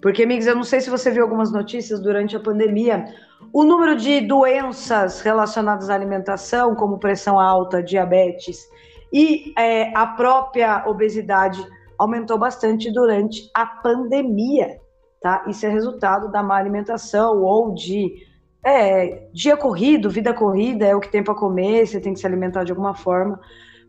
[0.00, 3.04] porque, amigos, eu não sei se você viu algumas notícias durante a pandemia.
[3.52, 8.66] O número de doenças relacionadas à alimentação, como pressão alta, diabetes
[9.12, 11.64] e é, a própria obesidade,
[11.98, 14.78] aumentou bastante durante a pandemia,
[15.20, 15.44] tá?
[15.48, 18.26] Isso é resultado da má alimentação ou de
[18.64, 22.26] é, dia corrido, vida corrida, é o que tem para comer, você tem que se
[22.26, 23.38] alimentar de alguma forma.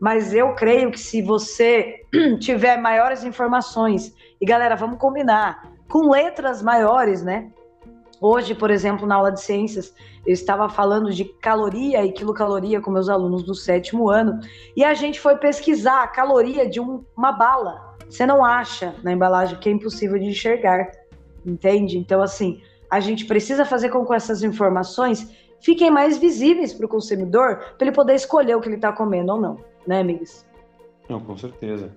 [0.00, 2.00] Mas eu creio que se você
[2.40, 7.50] tiver maiores informações, e galera, vamos combinar, com letras maiores, né?
[8.18, 12.90] Hoje, por exemplo, na aula de ciências, eu estava falando de caloria e quilocaloria com
[12.90, 14.40] meus alunos do sétimo ano,
[14.74, 17.94] e a gente foi pesquisar a caloria de um, uma bala.
[18.08, 20.90] Você não acha na embalagem que é impossível de enxergar,
[21.44, 21.98] entende?
[21.98, 26.88] Então, assim, a gente precisa fazer com que essas informações fiquem mais visíveis para o
[26.88, 30.46] consumidor, para ele poder escolher o que ele está comendo ou não, né, amigos?
[31.06, 31.94] Não, com certeza.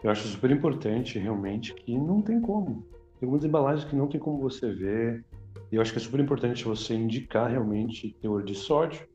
[0.00, 2.91] Eu acho super importante, realmente, que não tem como.
[3.22, 5.24] Tem algumas embalagens que não tem como você ver.
[5.70, 9.06] E eu acho que é super importante você indicar realmente teor de sódio,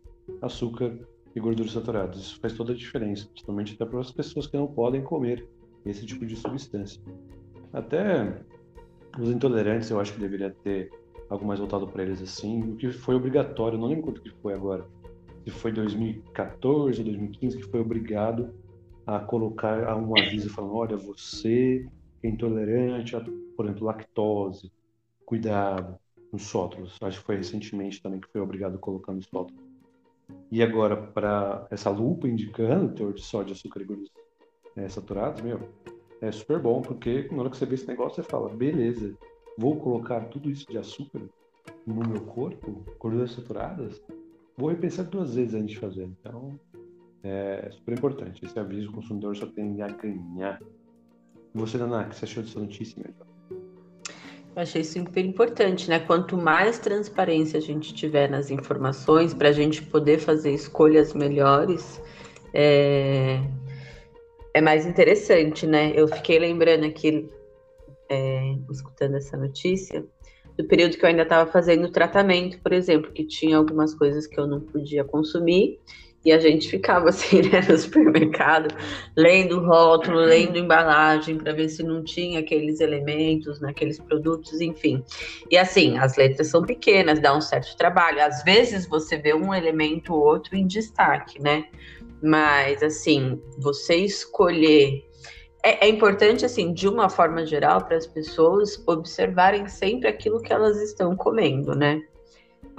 [0.41, 0.97] açúcar
[1.35, 2.17] e gorduras saturadas.
[2.21, 5.45] Isso faz toda a diferença, principalmente até para as pessoas que não podem comer
[5.85, 7.01] esse tipo de substância.
[7.73, 8.41] Até
[9.19, 10.89] os intolerantes, eu acho que deveria ter
[11.29, 14.53] algo mais voltado para eles assim, o que foi obrigatório, não lembro quanto que foi
[14.53, 14.87] agora,
[15.43, 18.53] se foi 2014 ou 2015 que foi obrigado
[19.05, 21.85] a colocar um aviso falando, olha, você
[22.27, 23.23] é intolerante a,
[23.55, 24.71] por exemplo, lactose,
[25.25, 25.97] cuidado
[26.31, 26.97] nos rótulos.
[27.01, 29.27] Acho que foi recentemente também que foi obrigado a colocar nos.
[30.51, 34.11] E agora, para essa lupa indicando o teor de sódio, açúcar e gorduras
[34.75, 35.59] é, saturados, meu,
[36.21, 39.15] é super bom, porque na hora que você vê esse negócio, você fala, beleza,
[39.57, 41.21] vou colocar tudo isso de açúcar
[41.85, 44.01] no meu corpo, gorduras saturadas,
[44.57, 46.03] vou repensar duas vezes antes de fazer.
[46.03, 46.59] Então,
[47.23, 48.45] é super importante.
[48.45, 50.61] Esse aviso o consumidor só tem a ganhar.
[51.57, 53.03] Você, Naná, o que você achou dessa notícia?
[53.49, 55.99] Eu achei super importante, né?
[55.99, 62.01] Quanto mais transparência a gente tiver nas informações, para a gente poder fazer escolhas melhores,
[62.53, 63.39] é...
[64.53, 65.93] é mais interessante, né?
[65.95, 67.29] Eu fiquei lembrando aqui
[68.09, 70.05] é, escutando essa notícia,
[70.57, 74.39] do período que eu ainda estava fazendo tratamento, por exemplo, que tinha algumas coisas que
[74.39, 75.79] eu não podia consumir,
[76.27, 78.75] e a gente ficava assim, né, no supermercado,
[79.15, 85.01] lendo rótulo, lendo embalagem, para ver se não tinha aqueles elementos naqueles produtos, enfim.
[85.49, 88.21] E assim, as letras são pequenas, dá um certo trabalho.
[88.21, 91.65] Às vezes você vê um elemento ou outro em destaque, né?
[92.21, 95.05] Mas assim, você escolher
[95.63, 100.51] é, é, importante, assim, de uma forma geral, para as pessoas observarem sempre aquilo que
[100.51, 102.01] elas estão comendo, né?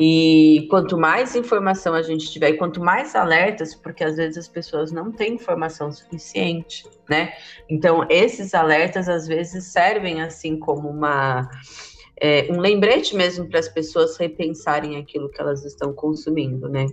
[0.00, 4.48] E quanto mais informação a gente tiver, e quanto mais alertas, porque às vezes as
[4.48, 7.32] pessoas não têm informação suficiente, né?
[7.68, 11.50] Então, esses alertas às vezes servem assim como uma
[12.20, 16.86] é, um lembrete mesmo para as pessoas repensarem aquilo que elas estão consumindo, né?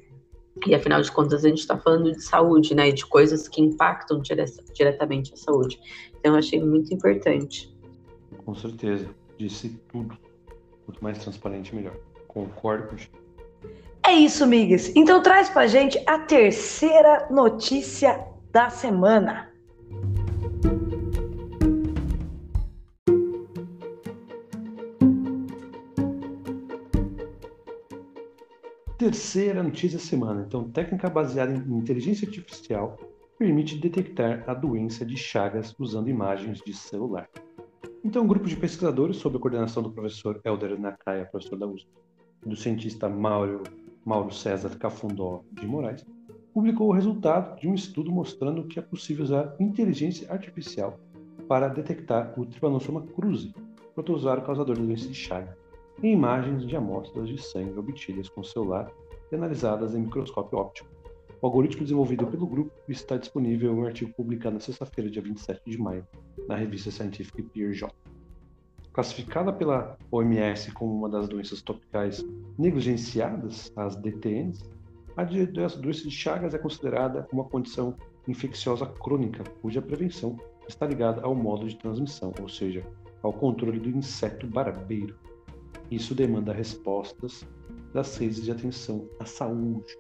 [0.66, 2.90] E afinal de contas, a gente está falando de saúde, né?
[2.90, 5.80] De coisas que impactam dire diretamente a saúde.
[6.18, 7.72] Então, eu achei muito importante.
[8.44, 9.08] Com certeza.
[9.38, 10.18] Disse tudo.
[10.86, 11.98] Quanto mais transparente, melhor.
[12.36, 12.98] Concordo com
[14.06, 14.94] É isso, migas.
[14.94, 19.50] Então, traz pra gente a terceira notícia da semana.
[28.98, 30.44] Terceira notícia da semana.
[30.46, 32.98] Então, técnica baseada em inteligência artificial
[33.40, 37.30] permite detectar a doença de Chagas usando imagens de celular.
[38.04, 41.88] Então, um grupo de pesquisadores, sob a coordenação do professor Helder Nakaya, professor da USP,
[42.46, 43.64] do cientista Mauro,
[44.06, 46.06] Mauro César Cafundó de Moraes,
[46.54, 51.00] publicou o resultado de um estudo mostrando que é possível usar inteligência artificial
[51.48, 53.54] para detectar o Trypanosoma cruzi,
[53.94, 55.66] protozoário causador da doença de Chagas
[56.04, 58.92] em imagens de amostras de sangue obtidas com celular
[59.32, 60.90] e analisadas em microscópio óptico.
[61.42, 65.62] O algoritmo desenvolvido pelo grupo está disponível em um artigo publicado na sexta-feira, dia 27
[65.66, 66.06] de maio,
[66.48, 67.86] na revista Scientific PeerJ.
[68.96, 72.26] Classificada pela OMS como uma das doenças tropicais
[72.58, 74.64] negligenciadas, as DTNs,
[75.18, 81.36] a doença de Chagas é considerada uma condição infecciosa crônica, cuja prevenção está ligada ao
[81.36, 82.88] modo de transmissão, ou seja,
[83.22, 85.14] ao controle do inseto barbeiro.
[85.92, 87.46] Isso demanda respostas
[87.94, 89.94] das redes de atenção à saúde.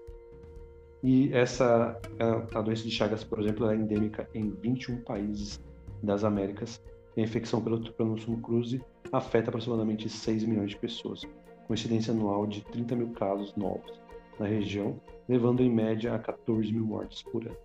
[1.03, 5.59] E essa a, a doença de Chagas, por exemplo, é endêmica em 21 países
[6.01, 6.81] das Américas.
[7.17, 11.21] A infecção pelo Trypanosoma cruzi afeta aproximadamente 6 milhões de pessoas,
[11.65, 14.01] com incidência anual de 30 mil casos novos
[14.37, 17.55] na região, levando em média a 14 mil mortes por ano.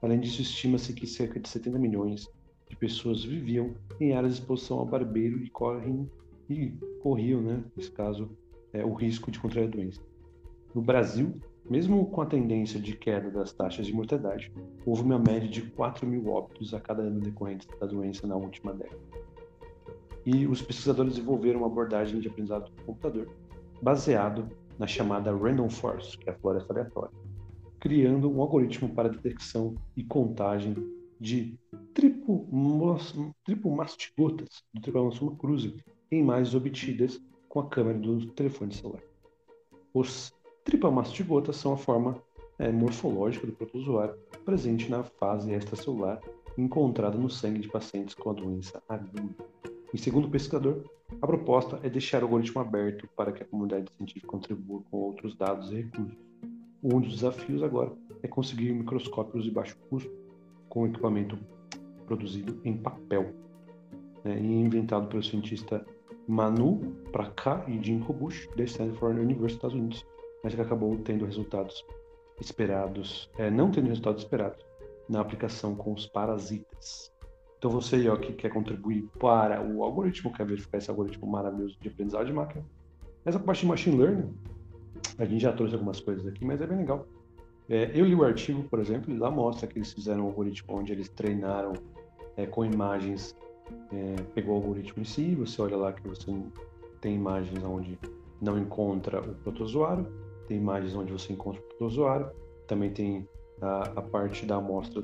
[0.00, 2.26] Além disso, estima-se que cerca de 70 milhões
[2.68, 6.10] de pessoas viviam em áreas de exposição ao barbeiro e correm
[6.48, 8.30] e corriam, né, nesse caso,
[8.72, 10.00] é, o risco de contrair a doença.
[10.74, 14.52] No Brasil, mesmo com a tendência de queda das taxas de mortalidade,
[14.84, 18.72] houve uma média de 4 mil óbitos a cada ano decorrentes da doença na última
[18.72, 19.00] década.
[20.24, 23.28] E os pesquisadores desenvolveram uma abordagem de aprendizado do computador
[23.80, 24.48] baseado
[24.78, 27.14] na chamada Random Forest, que é a floresta aleatória,
[27.80, 30.74] criando um algoritmo para detecção e contagem
[31.20, 31.58] de
[33.44, 35.76] tripomastigotas do Trypanosoma cruzi
[36.10, 39.02] em imagens obtidas com a câmera do telefone celular.
[39.94, 40.32] Os
[40.66, 42.20] tripamastigotas são a forma
[42.58, 46.20] é, morfológica do protozoário presente na fase extracelular
[46.58, 49.46] encontrada no sangue de pacientes com a doença aguda.
[49.94, 50.82] E segundo o pesquisador,
[51.22, 55.36] a proposta é deixar o algoritmo aberto para que a comunidade científica contribua com outros
[55.36, 56.18] dados e recursos.
[56.82, 60.10] Um dos desafios agora é conseguir microscópios de baixo custo
[60.68, 61.38] com equipamento
[62.06, 63.32] produzido em papel
[64.24, 65.86] né, e inventado pelo cientista
[66.26, 66.80] Manu
[67.36, 70.04] cá e Jim Kobush da Stanford University, Estados Unidos,
[70.46, 71.84] mas que acabou tendo resultados
[72.40, 74.64] esperados, é, não tendo resultados esperados
[75.08, 77.12] na aplicação com os parasitas.
[77.58, 81.88] Então você ó, que quer contribuir para o algoritmo, quer verificar esse algoritmo maravilhoso de
[81.88, 82.64] aprendizagem de máquina,
[83.24, 84.32] essa parte de machine learning,
[85.18, 87.08] a gente já trouxe algumas coisas aqui, mas é bem legal.
[87.68, 90.92] É, eu li o artigo, por exemplo, lá mostra que eles fizeram um algoritmo onde
[90.92, 91.72] eles treinaram
[92.36, 93.36] é, com imagens
[93.92, 96.32] é, pegou o algoritmo em si, você olha lá que você
[97.00, 97.98] tem imagens onde
[98.40, 100.06] não encontra o protozoário,
[100.46, 102.30] tem imagens onde você encontra o protozoário,
[102.66, 103.28] também tem
[103.60, 105.02] a, a parte da amostra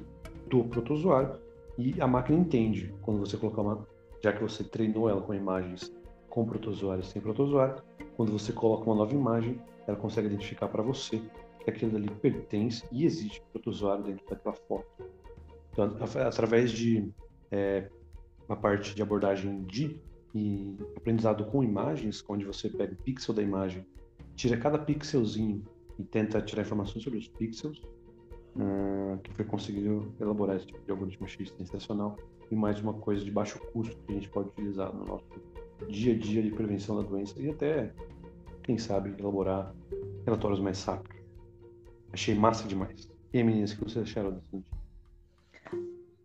[0.48, 1.38] do protozoário
[1.78, 3.87] e a máquina entende quando você colocar uma,
[4.22, 5.92] já que você treinou ela com imagens
[6.28, 7.83] com protozoário e sem protozoário,
[8.16, 11.20] quando você coloca uma nova imagem, ela consegue identificar para você
[11.62, 14.87] que aquilo ali pertence e existe protozoário dentro daquela foto.
[15.72, 15.94] Então,
[16.26, 17.12] através de
[17.50, 17.88] é,
[18.48, 20.00] uma parte de abordagem de
[20.96, 23.85] aprendizado com imagens, onde você pega o pixel da imagem,
[24.34, 25.62] tira cada pixelzinho
[25.98, 27.78] e tenta tirar informações sobre os pixels,
[28.56, 32.16] uh, que foi conseguido elaborar esse tipo de algoritmo X sensacional
[32.50, 35.24] e mais uma coisa de baixo custo que a gente pode utilizar no nosso
[35.88, 37.92] dia a dia de prevenção da doença e até,
[38.62, 39.74] quem sabe, elaborar
[40.24, 41.16] relatórios mais rápidos.
[42.12, 43.08] Achei massa demais.
[43.33, 44.83] E aí, meninas, o que vocês acharam desse notícia?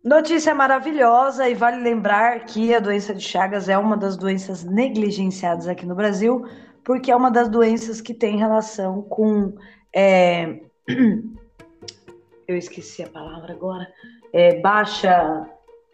[0.04, 5.66] Notícia maravilhosa e vale lembrar que a doença de Chagas é uma das doenças negligenciadas
[5.66, 6.46] aqui no Brasil,
[6.88, 9.52] porque é uma das doenças que tem relação com.
[9.94, 10.58] É...
[12.48, 13.86] Eu esqueci a palavra agora.
[14.32, 15.46] É, baixa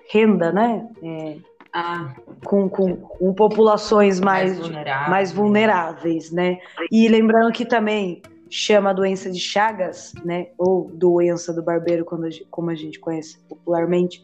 [0.08, 0.88] renda, né?
[1.02, 1.36] É...
[1.72, 2.14] ah.
[2.44, 5.10] com, com, com, populações mais, mais vulneráveis.
[5.10, 6.30] mais, vulneráveis.
[6.30, 6.60] né?
[6.92, 10.50] E lembrando que também chama a doença de Chagas, né?
[10.56, 14.22] Ou doença do barbeiro, como a gente conhece popularmente,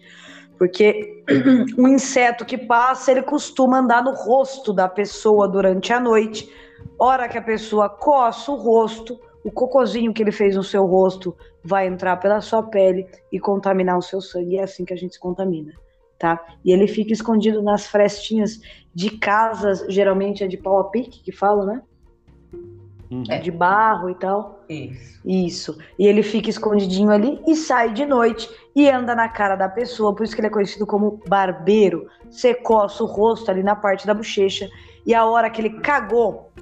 [0.60, 1.24] porque
[1.78, 6.52] um inseto que passa, ele costuma andar no rosto da pessoa durante a noite.
[6.98, 11.34] Hora que a pessoa coça o rosto, o cocozinho que ele fez no seu rosto
[11.64, 14.58] vai entrar pela sua pele e contaminar o seu sangue.
[14.58, 15.72] É assim que a gente se contamina,
[16.18, 16.38] tá?
[16.62, 18.60] E ele fica escondido nas frestinhas
[18.94, 21.82] de casas, geralmente é de pau a pique que fala, né?
[23.10, 23.24] Uhum.
[23.24, 24.64] De barro e tal.
[24.68, 25.20] Isso.
[25.24, 25.78] Isso.
[25.98, 30.14] E ele fica escondidinho ali e sai de noite e anda na cara da pessoa.
[30.14, 32.06] Por isso que ele é conhecido como barbeiro.
[32.30, 34.68] Você coça o rosto ali na parte da bochecha.
[35.04, 36.52] E a hora que ele cagou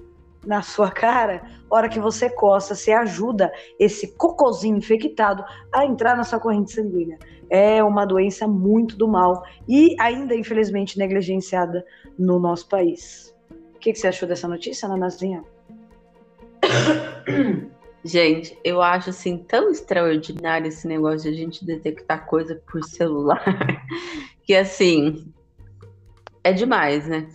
[0.46, 6.16] na sua cara, a hora que você coça, você ajuda esse cocôzinho infectado a entrar
[6.16, 7.18] na sua corrente sanguínea.
[7.50, 11.84] É uma doença muito do mal e ainda, infelizmente, negligenciada
[12.18, 13.34] no nosso país.
[13.74, 15.44] O que, que você achou dessa notícia, Nanazinha?
[18.04, 23.42] Gente, eu acho assim tão extraordinário esse negócio de a gente detectar coisa por celular,
[24.44, 25.32] que assim
[26.42, 27.28] é demais, né?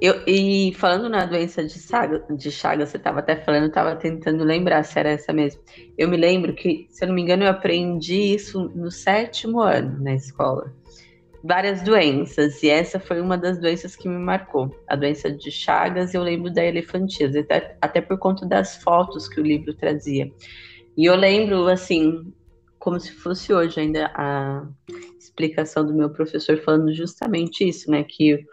[0.00, 3.96] Eu, e falando na doença de, Saga, de Chagas, você estava até falando, eu estava
[3.96, 5.60] tentando lembrar se era essa mesmo.
[5.96, 10.00] Eu me lembro que, se eu não me engano, eu aprendi isso no sétimo ano
[10.00, 10.72] na escola
[11.42, 14.74] várias doenças, e essa foi uma das doenças que me marcou.
[14.88, 19.40] A doença de Chagas, eu lembro da elefantíase, até, até por conta das fotos que
[19.40, 20.30] o livro trazia.
[20.96, 22.32] E eu lembro, assim,
[22.78, 24.66] como se fosse hoje ainda a
[25.18, 28.44] explicação do meu professor falando justamente isso, né, que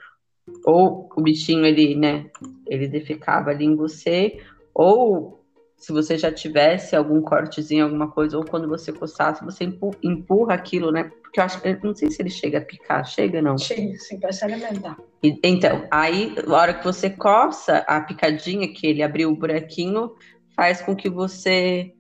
[0.63, 2.29] ou o bichinho ele, né,
[2.67, 4.39] ele defecava ali em você,
[4.73, 5.44] ou
[5.78, 9.69] se você já tivesse algum cortezinho, alguma coisa, ou quando você coçasse, você
[10.03, 11.11] empurra aquilo, né?
[11.21, 13.57] Porque eu acho eu não sei se ele chega a picar, chega não?
[13.57, 14.97] Chega, sim, parece alimentar.
[15.21, 20.13] E, então, aí, na hora que você coça, a picadinha que ele abriu o buraquinho
[20.55, 21.93] faz com que você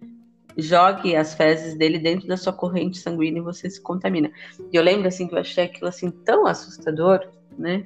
[0.57, 4.31] jogue as fezes dele dentro da sua corrente sanguínea e você se contamina.
[4.71, 7.85] E eu lembro assim que eu achei aquilo assim tão assustador, né?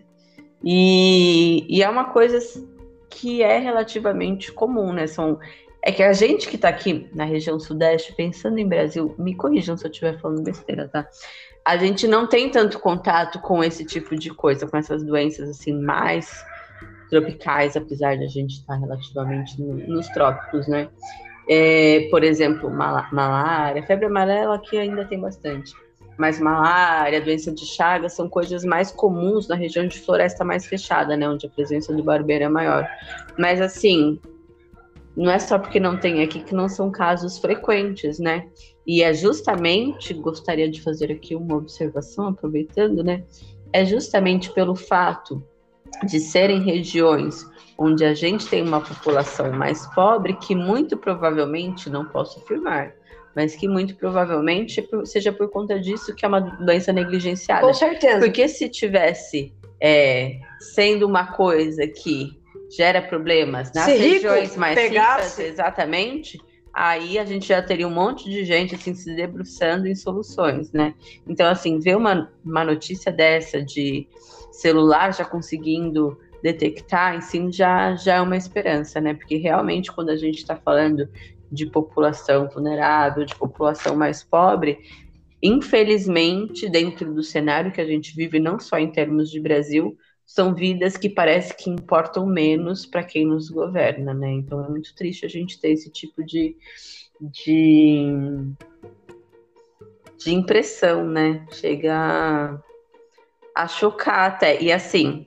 [0.63, 2.37] E, e é uma coisa
[3.09, 5.07] que é relativamente comum, né?
[5.07, 5.39] São
[5.81, 9.77] é que a gente que está aqui na região sudeste, pensando em Brasil, me corrijam
[9.77, 11.07] se eu estiver falando besteira, tá?
[11.65, 15.73] A gente não tem tanto contato com esse tipo de coisa, com essas doenças assim
[15.73, 16.43] mais
[17.09, 20.89] tropicais, apesar de a gente estar tá relativamente no, nos trópicos, né?
[21.49, 25.73] É, por exemplo, malária, febre amarela aqui ainda tem bastante.
[26.17, 31.15] Mas malária, doença de Chagas são coisas mais comuns na região de floresta mais fechada,
[31.15, 31.27] né?
[31.27, 32.87] Onde a presença do barbeiro é maior.
[33.37, 34.19] Mas assim,
[35.23, 38.47] não é só porque não tem aqui que não são casos frequentes, né?
[38.87, 43.23] E é justamente, gostaria de fazer aqui uma observação, aproveitando, né?
[43.73, 45.43] É justamente pelo fato
[46.07, 47.45] de serem regiões
[47.77, 52.93] onde a gente tem uma população mais pobre que muito provavelmente, não posso afirmar,
[53.35, 57.65] mas que muito provavelmente seja por conta disso que é uma doença negligenciada.
[57.65, 58.19] Com certeza.
[58.19, 62.38] Porque se tivesse é, sendo uma coisa que
[62.69, 65.41] gera problemas nas Se regiões mais pegasse...
[65.41, 66.39] ricas, exatamente,
[66.73, 70.93] aí a gente já teria um monte de gente assim se debruçando em soluções, né?
[71.27, 74.07] Então, assim, ver uma, uma notícia dessa de
[74.51, 79.13] celular já conseguindo detectar si já, já é uma esperança, né?
[79.13, 81.07] Porque realmente quando a gente está falando
[81.51, 84.79] de população vulnerável, de população mais pobre,
[85.41, 89.97] infelizmente, dentro do cenário que a gente vive, não só em termos de Brasil,
[90.29, 94.31] são vidas que parece que importam menos para quem nos governa, né?
[94.33, 96.55] Então é muito triste a gente ter esse tipo de,
[97.19, 98.13] de,
[100.19, 101.43] de impressão, né?
[101.51, 102.61] Chega a,
[103.55, 104.61] a chocar até.
[104.61, 105.25] E assim,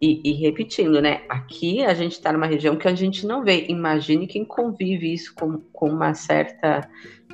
[0.00, 1.26] e, e, repetindo, né?
[1.28, 3.66] Aqui a gente está numa região que a gente não vê.
[3.68, 6.88] Imagine quem convive isso com, com uma certa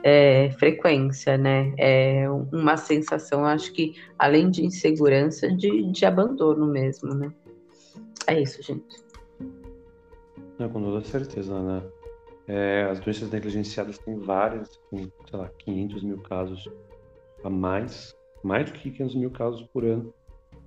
[0.07, 1.72] é, frequência, né?
[1.78, 7.32] É uma sensação, acho que, além de insegurança, de, de abandono mesmo, né?
[8.26, 9.02] É isso, gente.
[10.59, 11.82] Não, com toda certeza, né?
[12.46, 16.68] É, as doenças negligenciadas têm várias, tem, sei lá, 500 mil casos
[17.42, 20.12] a mais, mais do que 500 mil casos por ano.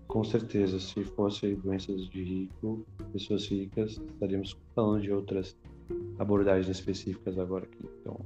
[0.07, 2.83] Com certeza, se fossem doenças de rico,
[3.13, 5.55] pessoas ricas, estaríamos falando de outras
[6.17, 7.85] abordagens específicas agora aqui.
[8.01, 8.19] Então,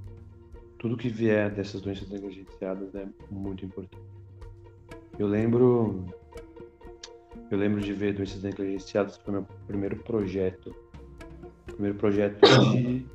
[0.81, 4.01] tudo que vier dessas doenças negligenciadas é muito importante.
[5.19, 6.03] Eu lembro
[7.51, 10.75] eu lembro de ver doenças negligenciadas foi meu primeiro projeto.
[11.67, 13.05] Primeiro projeto de,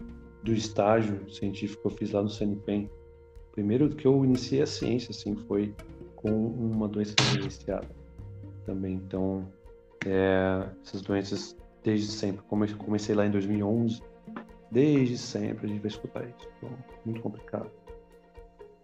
[0.45, 2.89] do estágio científico que eu fiz lá no CNPEM.
[3.51, 5.75] Primeiro que eu iniciei a ciência assim foi
[6.15, 7.89] com uma doença negligenciada.
[8.65, 8.95] também.
[8.95, 9.45] Então,
[10.07, 12.45] é, essas doenças desde sempre,
[12.79, 14.01] comecei lá em 2011,
[14.71, 16.49] desde sempre a gente vai escutar isso.
[16.59, 17.71] Então, muito complicado.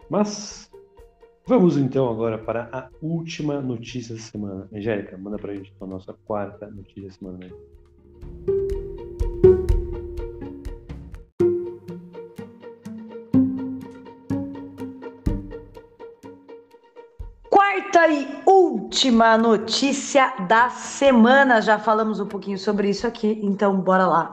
[0.08, 0.70] Mas
[1.46, 4.68] vamos então agora para a última notícia da semana.
[4.72, 7.50] Angélica, manda para a gente a nossa quarta notícia da semana.
[17.50, 21.60] Quarta e última notícia da semana.
[21.60, 24.32] Já falamos um pouquinho sobre isso aqui, então bora lá.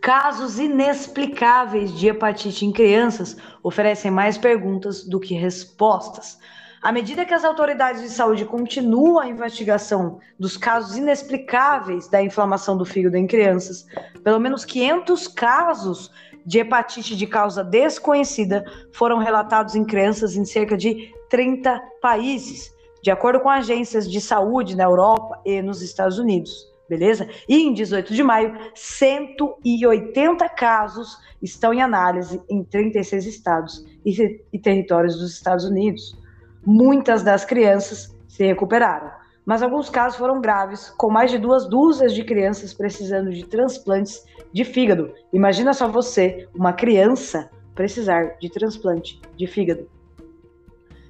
[0.00, 6.38] Casos inexplicáveis de hepatite em crianças oferecem mais perguntas do que respostas.
[6.80, 12.76] À medida que as autoridades de saúde continuam a investigação dos casos inexplicáveis da inflamação
[12.76, 13.86] do fígado em crianças,
[14.22, 16.12] pelo menos 500 casos
[16.46, 22.72] de hepatite de causa desconhecida foram relatados em crianças em cerca de 30 países,
[23.02, 27.28] de acordo com agências de saúde na Europa e nos Estados Unidos beleza?
[27.48, 34.58] E em 18 de maio, 180 casos estão em análise em 36 estados e, e
[34.58, 36.16] territórios dos Estados Unidos.
[36.64, 39.10] Muitas das crianças se recuperaram,
[39.44, 44.24] mas alguns casos foram graves, com mais de duas dúzias de crianças precisando de transplantes
[44.52, 45.12] de fígado.
[45.32, 49.88] Imagina só você, uma criança, precisar de transplante de fígado.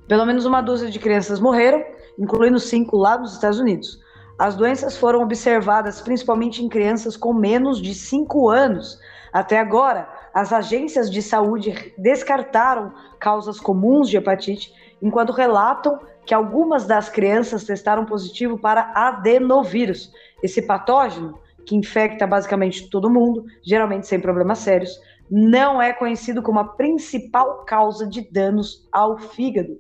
[0.07, 1.85] Pelo menos uma dúzia de crianças morreram,
[2.19, 4.01] incluindo cinco lá nos Estados Unidos.
[4.39, 8.97] As doenças foram observadas principalmente em crianças com menos de 5 anos.
[9.33, 14.73] Até agora, as agências de saúde descartaram causas comuns de hepatite,
[15.03, 20.13] enquanto relatam que algumas das crianças testaram positivo para adenovírus.
[20.41, 21.37] Esse patógeno,
[21.67, 27.65] que infecta basicamente todo mundo, geralmente sem problemas sérios, não é conhecido como a principal
[27.65, 29.79] causa de danos ao fígado.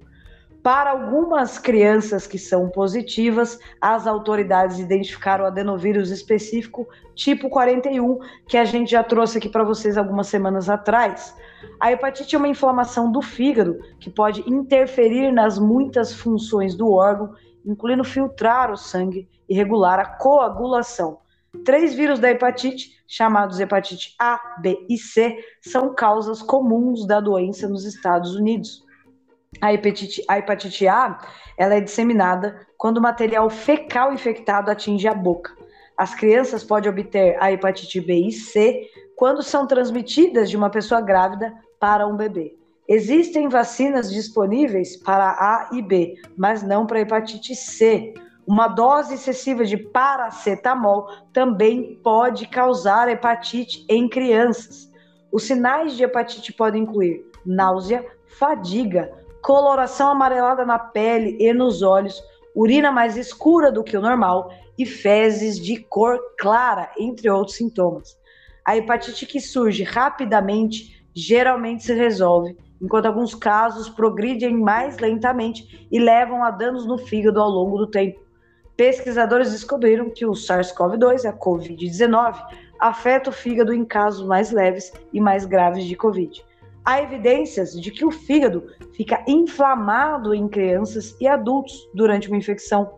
[0.69, 8.59] Para algumas crianças que são positivas, as autoridades identificaram o adenovírus específico tipo 41, que
[8.59, 11.35] a gente já trouxe aqui para vocês algumas semanas atrás.
[11.81, 17.33] A hepatite é uma inflamação do fígado que pode interferir nas muitas funções do órgão,
[17.65, 21.21] incluindo filtrar o sangue e regular a coagulação.
[21.65, 27.67] Três vírus da hepatite, chamados hepatite A, B e C, são causas comuns da doença
[27.67, 28.87] nos Estados Unidos.
[29.61, 31.19] A hepatite, a hepatite A
[31.57, 35.53] ela é disseminada quando o material fecal infectado atinge a boca.
[35.97, 38.87] As crianças podem obter a hepatite B e C
[39.17, 42.57] quando são transmitidas de uma pessoa grávida para um bebê.
[42.87, 48.15] Existem vacinas disponíveis para A e B, mas não para hepatite C.
[48.47, 54.91] Uma dose excessiva de paracetamol também pode causar hepatite em crianças.
[55.33, 58.07] Os sinais de hepatite podem incluir náusea,
[58.39, 62.23] fadiga, coloração amarelada na pele e nos olhos,
[62.55, 68.17] urina mais escura do que o normal e fezes de cor clara, entre outros sintomas.
[68.65, 75.99] A hepatite que surge rapidamente geralmente se resolve, enquanto alguns casos progridem mais lentamente e
[75.99, 78.21] levam a danos no fígado ao longo do tempo.
[78.77, 82.37] Pesquisadores descobriram que o SARS-CoV-2, a COVID-19,
[82.79, 86.47] afeta o fígado em casos mais leves e mais graves de Covid
[86.89, 88.65] há evidências de que o fígado
[88.95, 92.95] fica inflamado em crianças e adultos durante uma infecção.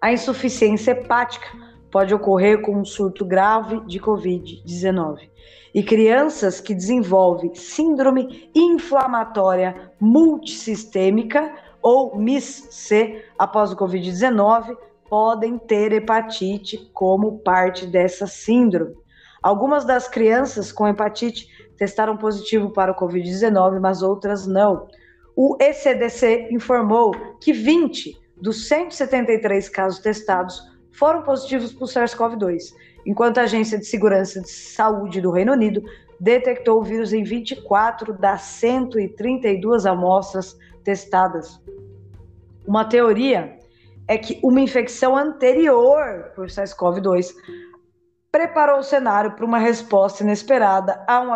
[0.00, 1.46] A insuficiência hepática
[1.92, 5.30] pode ocorrer com um surto grave de Covid-19.
[5.72, 14.76] E crianças que desenvolvem síndrome inflamatória multissistêmica, ou MIS-C, após o Covid-19,
[15.08, 18.96] podem ter hepatite como parte dessa síndrome.
[19.40, 21.48] Algumas das crianças com hepatite
[21.82, 24.86] testaram positivo para o Covid-19, mas outras não.
[25.34, 27.10] O ECDC informou
[27.40, 30.62] que 20 dos 173 casos testados
[30.92, 32.72] foram positivos para o SARS-CoV-2,
[33.04, 35.82] enquanto a Agência de Segurança de Saúde do Reino Unido
[36.20, 41.60] detectou o vírus em 24 das 132 amostras testadas.
[42.64, 43.58] Uma teoria
[44.06, 47.34] é que uma infecção anterior por SARS-CoV-2
[48.32, 51.32] preparou o cenário para uma resposta inesperada a um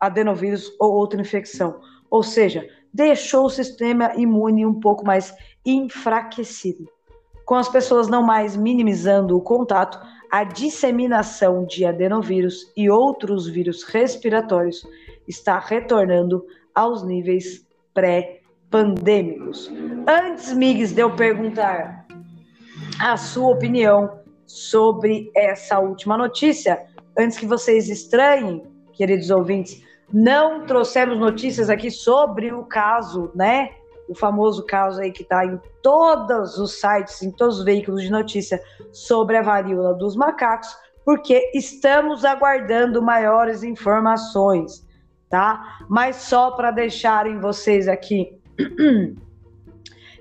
[0.00, 1.78] adenovírus ou outra infecção,
[2.10, 6.88] ou seja, deixou o sistema imune um pouco mais enfraquecido.
[7.44, 13.82] Com as pessoas não mais minimizando o contato, a disseminação de adenovírus e outros vírus
[13.82, 14.86] respiratórios
[15.28, 19.70] está retornando aos níveis pré-pandêmicos.
[20.08, 22.06] Antes, Migues, de eu perguntar
[22.98, 24.21] a sua opinião
[24.52, 26.82] sobre essa última notícia.
[27.18, 29.82] Antes que vocês estranhem, queridos ouvintes,
[30.12, 33.70] não trouxemos notícias aqui sobre o caso, né,
[34.06, 38.10] o famoso caso aí que está em todos os sites, em todos os veículos de
[38.10, 40.68] notícia sobre a varíola dos macacos,
[41.02, 44.86] porque estamos aguardando maiores informações,
[45.30, 45.78] tá?
[45.88, 48.38] Mas só para deixarem vocês aqui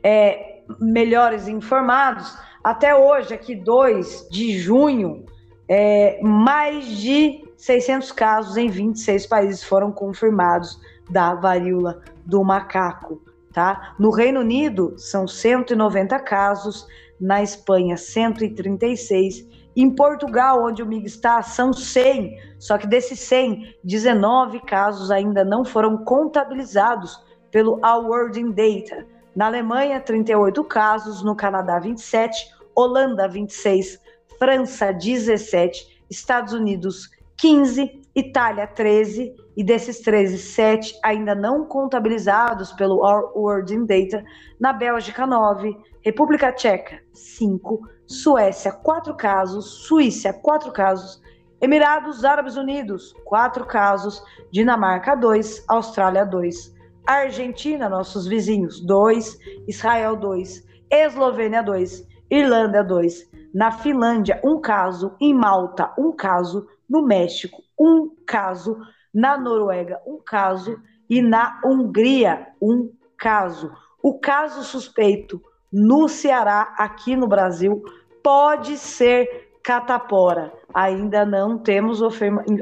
[0.02, 5.26] é, melhores informados, até hoje, aqui 2 de junho,
[5.68, 13.22] é, mais de 600 casos em 26 países foram confirmados da varíola do macaco.
[13.54, 13.96] Tá?
[14.00, 16.88] No Reino Unido, são 190 casos,
[17.20, 23.76] na Espanha, 136, em Portugal, onde o MIG está, são 100, só que desses 100,
[23.84, 29.06] 19 casos ainda não foram contabilizados pelo All World in Data.
[29.36, 34.00] Na Alemanha, 38 casos, no Canadá, 27, Holanda, 26,
[34.38, 42.98] França, 17, Estados Unidos, 15, Itália, 13, e desses 13, 7 ainda não contabilizados pelo
[43.36, 44.24] World in Data.
[44.60, 51.22] Na Bélgica, 9, República Tcheca, 5, Suécia, 4 casos, Suíça, 4 casos,
[51.62, 56.74] Emirados Árabes Unidos, 4 casos, Dinamarca, 2, Austrália, 2,
[57.06, 59.38] Argentina, nossos vizinhos, 2,
[59.68, 67.06] Israel, 2, Eslovênia, 2, Irlanda, 2, na Finlândia, um caso, em Malta, um caso, no
[67.06, 68.78] México, um caso,
[69.14, 70.80] na Noruega, um caso,
[71.10, 73.72] e na Hungria, um caso.
[74.02, 75.42] O caso suspeito
[75.72, 77.84] no Ceará, aqui no Brasil,
[78.24, 80.52] pode ser catapora.
[80.74, 82.02] Ainda não temos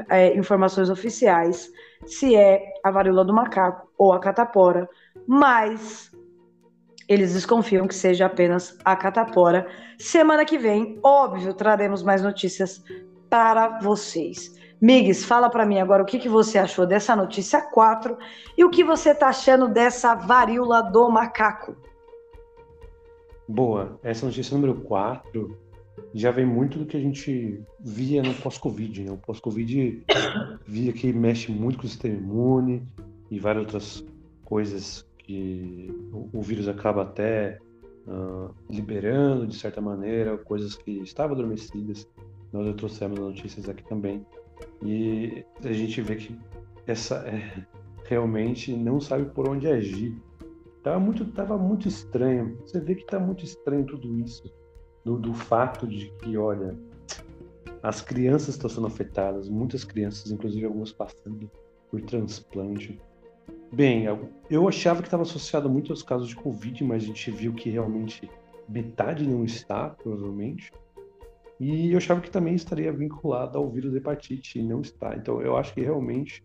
[0.08, 1.70] é, informações oficiais
[2.06, 4.88] se é a varíola do macaco ou a catapora,
[5.26, 6.10] mas
[7.08, 9.66] eles desconfiam que seja apenas a catapora.
[9.98, 12.82] Semana que vem, óbvio, traremos mais notícias
[13.28, 14.54] para vocês.
[14.80, 18.16] Migs, fala para mim agora o que, que você achou dessa notícia 4
[18.56, 21.76] e o que você está achando dessa varíola do macaco.
[23.46, 25.69] Boa, essa notícia número 4
[26.12, 29.04] já vem muito do que a gente via no pós-Covid.
[29.04, 29.12] Né?
[29.12, 30.04] O pós-Covid
[30.66, 32.82] via que mexe muito com o sistema imune
[33.30, 34.04] e várias outras
[34.44, 35.88] coisas que
[36.32, 37.58] o, vírus acaba até
[38.06, 42.08] uh, liberando, de certa maneira, coisas que estavam adormecidas.
[42.52, 44.26] Nós já trouxemos notícias aqui também.
[44.84, 46.36] E a gente vê que
[46.86, 47.64] essa é,
[48.04, 50.16] realmente não sabe por onde agir.
[50.82, 52.58] Tava muito, tava muito estranho.
[52.66, 54.42] Você vê que tá muito estranho tudo isso.
[55.04, 56.76] Do, do fato de que, olha,
[57.82, 61.50] as crianças estão sendo afetadas, muitas crianças, inclusive algumas passando
[61.90, 63.00] por transplante.
[63.72, 64.04] Bem,
[64.50, 67.70] eu achava que estava associado muito aos casos de Covid, mas a gente viu que
[67.70, 68.28] realmente
[68.68, 70.70] metade não está, provavelmente.
[71.58, 75.14] E eu achava que também estaria vinculado ao vírus da hepatite e não está.
[75.16, 76.44] Então eu acho que realmente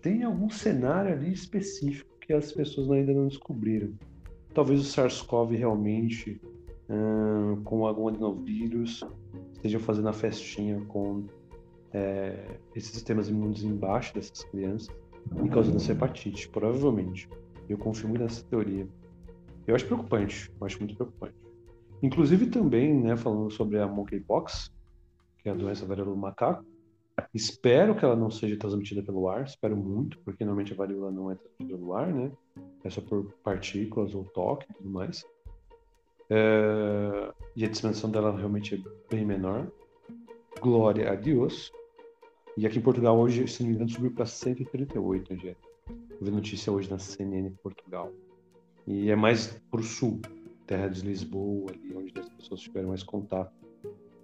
[0.00, 3.92] tem algum cenário ali específico que as pessoas ainda não descobriram.
[4.54, 6.40] Talvez o SARS-CoV realmente,
[7.64, 9.04] com algum adenovírus,
[9.52, 11.26] esteja fazendo a festinha com
[11.92, 14.88] é, esses sistemas imunes embaixo dessas crianças
[15.44, 17.28] e causando essa hepatite, provavelmente.
[17.68, 18.88] Eu confio muito nessa teoria.
[19.66, 21.34] Eu acho preocupante, eu acho muito preocupante.
[22.02, 24.70] Inclusive também, né, falando sobre a monkeypox,
[25.42, 26.64] que é a doença varíola do macaco,
[27.34, 31.30] espero que ela não seja transmitida pelo ar, espero muito, porque normalmente a varíola não
[31.30, 32.30] é transmitida pelo ar, né?
[32.84, 35.24] É só por partículas ou toque e tudo mais.
[36.30, 37.32] É...
[37.56, 39.66] E a disseminação dela realmente é bem menor.
[40.60, 41.72] Glória a Deus.
[42.56, 45.60] E aqui em Portugal hoje, se não me engano, subiu para 138, Angélica.
[45.88, 48.12] Eu vi notícia hoje na CNN Portugal.
[48.86, 50.20] E é mais para o sul,
[50.66, 53.52] terra de Lisboa, ali onde as pessoas tiveram mais contato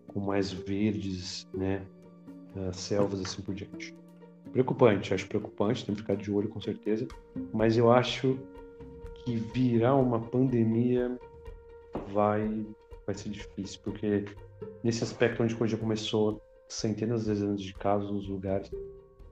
[0.09, 1.85] com mais verdes, né,
[2.57, 3.95] uh, selvas assim por diante.
[4.53, 7.07] Preocupante, acho preocupante, tem que ficar de olho com certeza,
[7.53, 8.39] mas eu acho
[9.25, 11.19] que virar uma pandemia
[12.13, 12.67] vai
[13.07, 14.25] vai ser difícil, porque
[14.83, 18.71] nesse aspecto onde coisa começou centenas, dezenas de casos nos lugares,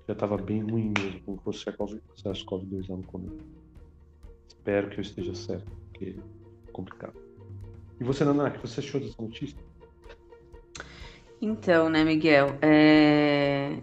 [0.06, 3.38] já estava bem ruim mesmo, fosse a SARS-CoV-2 lá no começo.
[4.46, 6.16] Espero que eu esteja certo, porque
[6.72, 7.14] complicado.
[8.00, 9.56] E você, Naná, o que você achou dessa notícia?
[11.40, 12.56] Então, né, Miguel?
[12.60, 13.78] É...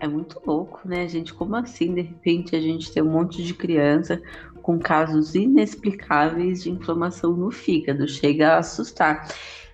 [0.00, 1.34] é muito louco, né, gente?
[1.34, 4.22] Como assim, de repente, a gente tem um monte de criança
[4.68, 8.06] com casos inexplicáveis de inflamação no fígado?
[8.06, 9.26] Chega a assustar.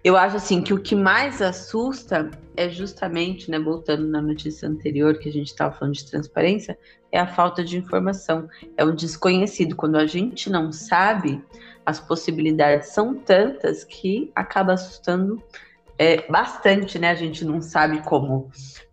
[0.04, 5.18] Eu acho assim que o que mais assusta é justamente, né, voltando na notícia anterior
[5.18, 6.78] que a gente estava falando de transparência,
[7.10, 9.74] é a falta de informação, é o desconhecido.
[9.74, 11.42] Quando a gente não sabe,
[11.84, 15.42] as possibilidades são tantas que acaba assustando
[15.98, 17.10] é, bastante, né?
[17.10, 18.48] A gente não sabe como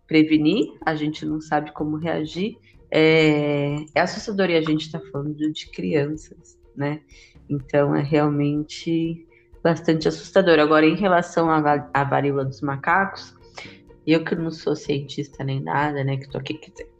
[0.08, 2.58] prevenir, a gente não sabe como reagir.
[2.94, 7.00] É, é assustador e a gente está falando de crianças, né?
[7.48, 9.26] Então é realmente
[9.62, 10.58] bastante assustador.
[10.58, 13.34] Agora, em relação à, varíola dos macacos,
[14.06, 16.90] eu que não sou cientista nem nada, né, que estou aqui, quer dizer,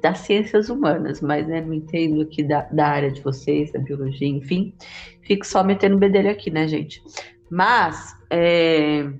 [0.00, 4.28] das ciências humanas, mas né, não entendo aqui da, da área de vocês, da biologia,
[4.28, 4.72] enfim,
[5.22, 7.02] fico só metendo bedelho aqui, né, gente?
[7.50, 9.10] Mas é,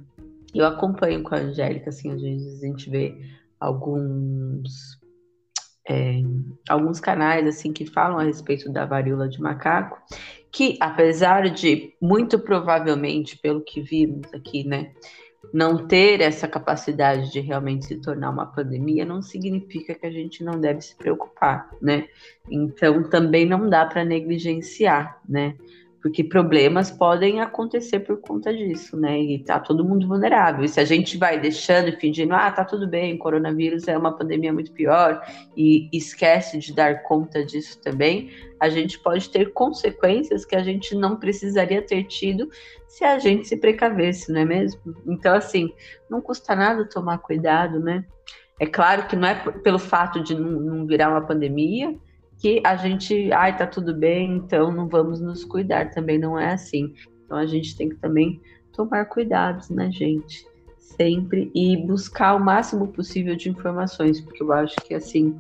[0.54, 3.16] eu acompanho com a Angélica, assim, às vezes a gente vê
[3.58, 4.98] alguns
[5.88, 6.20] é,
[6.68, 9.98] alguns canais assim que falam a respeito da varíola de macaco,
[10.50, 14.92] que apesar de muito provavelmente, pelo que vimos aqui, né,
[15.52, 20.42] não ter essa capacidade de realmente se tornar uma pandemia, não significa que a gente
[20.42, 22.08] não deve se preocupar, né?
[22.50, 25.56] Então também não dá para negligenciar, né?
[26.06, 29.20] Porque problemas podem acontecer por conta disso, né?
[29.20, 30.64] E tá todo mundo vulnerável.
[30.64, 34.16] E se a gente vai deixando e fingindo, ah, tá tudo bem, coronavírus é uma
[34.16, 35.20] pandemia muito pior,
[35.56, 38.30] e esquece de dar conta disso também,
[38.60, 42.48] a gente pode ter consequências que a gente não precisaria ter tido
[42.86, 44.80] se a gente se precavesse, não é mesmo?
[45.08, 45.72] Então, assim,
[46.08, 48.04] não custa nada tomar cuidado, né?
[48.60, 51.96] É claro que não é pelo fato de não virar uma pandemia,
[52.46, 55.90] que a gente, ai, tá tudo bem, então não vamos nos cuidar.
[55.90, 56.94] Também não é assim.
[57.24, 58.40] Então a gente tem que também
[58.72, 60.46] tomar cuidados, né, gente?
[60.78, 65.36] Sempre e buscar o máximo possível de informações, porque eu acho que assim.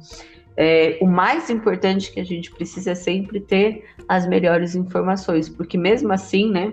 [0.56, 5.78] É, o mais importante que a gente precisa é sempre ter as melhores informações, porque
[5.78, 6.72] mesmo assim, né,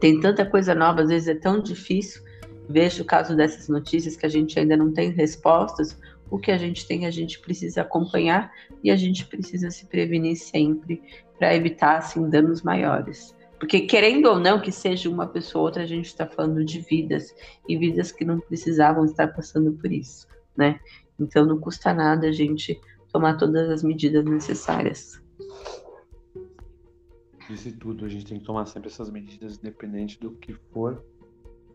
[0.00, 2.22] tem tanta coisa nova, às vezes é tão difícil.
[2.70, 5.98] Vejo o caso dessas notícias que a gente ainda não tem respostas,
[6.30, 8.52] o que a gente tem, a gente precisa acompanhar
[8.82, 11.02] e a gente precisa se prevenir sempre
[11.38, 13.34] para evitar assim danos maiores.
[13.58, 16.80] Porque querendo ou não que seja uma pessoa ou outra, a gente está falando de
[16.80, 17.34] vidas
[17.68, 20.26] e vidas que não precisavam estar passando por isso,
[20.56, 20.78] né?
[21.18, 22.80] Então não custa nada a gente
[23.12, 25.20] tomar todas as medidas necessárias.
[27.48, 31.02] Disse tudo, a gente tem que tomar sempre essas medidas, independente do que for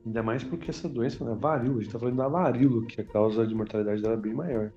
[0.05, 3.03] Ainda mais porque essa doença, né, varíola, a gente tá falando da varíola, que a
[3.05, 4.71] causa de mortalidade dela é bem maior.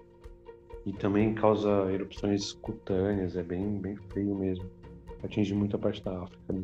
[0.84, 4.64] E também causa erupções cutâneas, é bem, bem feio mesmo.
[5.24, 6.52] Atinge muita parte da África.
[6.52, 6.62] Né?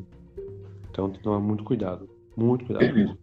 [0.90, 2.08] Então tem que tomar muito cuidado.
[2.36, 3.18] Muito cuidado mesmo.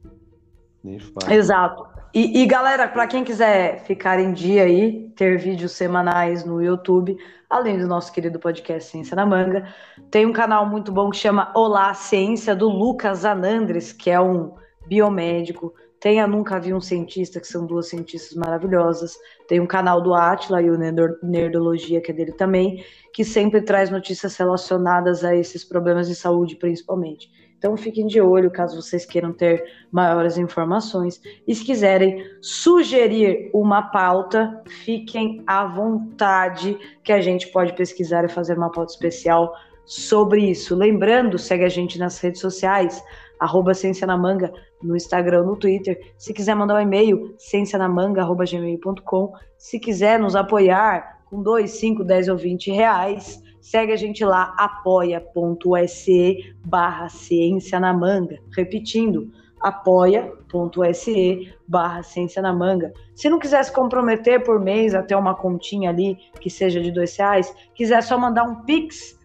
[0.84, 1.32] Nem faz.
[1.32, 1.88] Exato.
[2.14, 7.18] E, e galera, para quem quiser ficar em dia aí, ter vídeos semanais no YouTube,
[7.50, 9.74] além do nosso querido podcast Ciência na Manga,
[10.12, 14.54] tem um canal muito bom que chama Olá Ciência, do Lucas Anandres, que é um
[14.90, 19.18] biomédico, tem a Nunca Vi um Cientista, que são duas cientistas maravilhosas,
[19.48, 20.78] tem um canal do Atila e o
[21.22, 22.84] Nerdologia, que é dele também,
[23.14, 27.30] que sempre traz notícias relacionadas a esses problemas de saúde, principalmente.
[27.58, 29.62] Então fiquem de olho caso vocês queiram ter
[29.92, 31.22] maiores informações.
[31.46, 38.30] E se quiserem sugerir uma pauta, fiquem à vontade, que a gente pode pesquisar e
[38.30, 39.54] fazer uma pauta especial
[39.86, 40.74] sobre isso.
[40.74, 43.04] Lembrando, segue a gente nas redes sociais,
[43.40, 44.52] arroba Ciência na Manga,
[44.84, 46.14] no Instagram, no Twitter.
[46.18, 49.34] Se quiser mandar um e-mail, ciencianamanga.gmail.com.
[49.58, 54.54] Se quiser nos apoiar com 2, 5, 10 ou 20 reais, segue a gente lá,
[54.58, 58.40] apoia.se barra Ciência na Manga.
[58.56, 59.32] Repetindo,
[59.62, 62.92] apoia.se barra Ciência na Manga.
[63.14, 67.16] Se não quiser se comprometer por mês até uma continha ali que seja de dois
[67.16, 69.19] reais, quiser só mandar um pix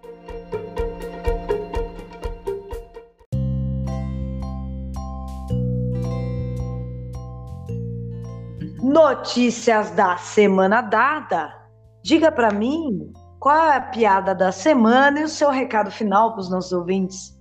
[9.03, 11.57] Notícias da semana dada.
[12.05, 16.42] Diga para mim qual é a piada da semana e o seu recado final para
[16.42, 17.34] os nossos ouvintes.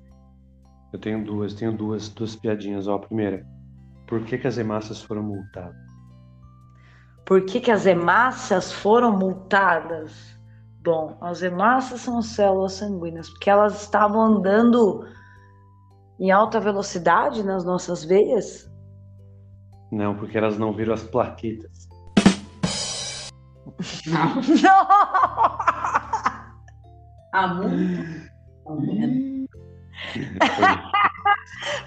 [0.93, 2.87] Eu tenho duas, tenho duas, duas piadinhas.
[2.87, 3.45] Ó, a primeira,
[4.07, 5.75] por que, que as hemácias foram multadas?
[7.25, 10.39] Por que, que as hemácias foram multadas?
[10.81, 15.05] Bom, as hemácias são células sanguíneas, porque elas estavam andando
[16.21, 18.69] em alta velocidade nas nossas veias
[19.91, 21.87] não, porque elas não viram as plaquetas.
[24.07, 24.41] Não.
[27.31, 27.69] A multa.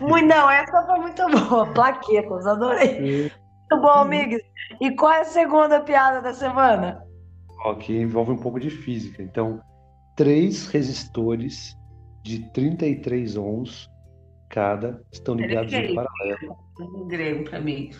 [0.00, 1.66] muito, não, essa foi muito boa.
[1.72, 3.00] Plaquetas, adorei.
[3.22, 4.40] Muito bom, amigos.
[4.80, 7.02] E qual é a segunda piada da semana?
[7.64, 9.22] Ó, que envolve um pouco de física.
[9.22, 9.60] Então,
[10.16, 11.76] três resistores
[12.22, 13.90] de 33 ohms
[14.48, 16.56] cada estão ligados em paralelo.
[16.82, 17.90] Um grego para mim.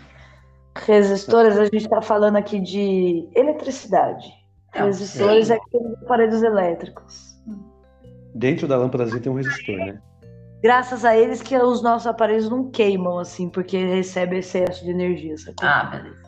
[0.77, 4.27] Resistores, a gente está falando aqui de eletricidade.
[4.73, 7.39] Resistores é, é que tem aparelhos elétricos.
[8.35, 10.01] Dentro da lâmpadazinha tem um resistor, né?
[10.63, 15.37] Graças a eles que os nossos aparelhos não queimam, assim, porque recebe excesso de energia,
[15.37, 15.57] sabe?
[15.61, 16.23] Ah, beleza.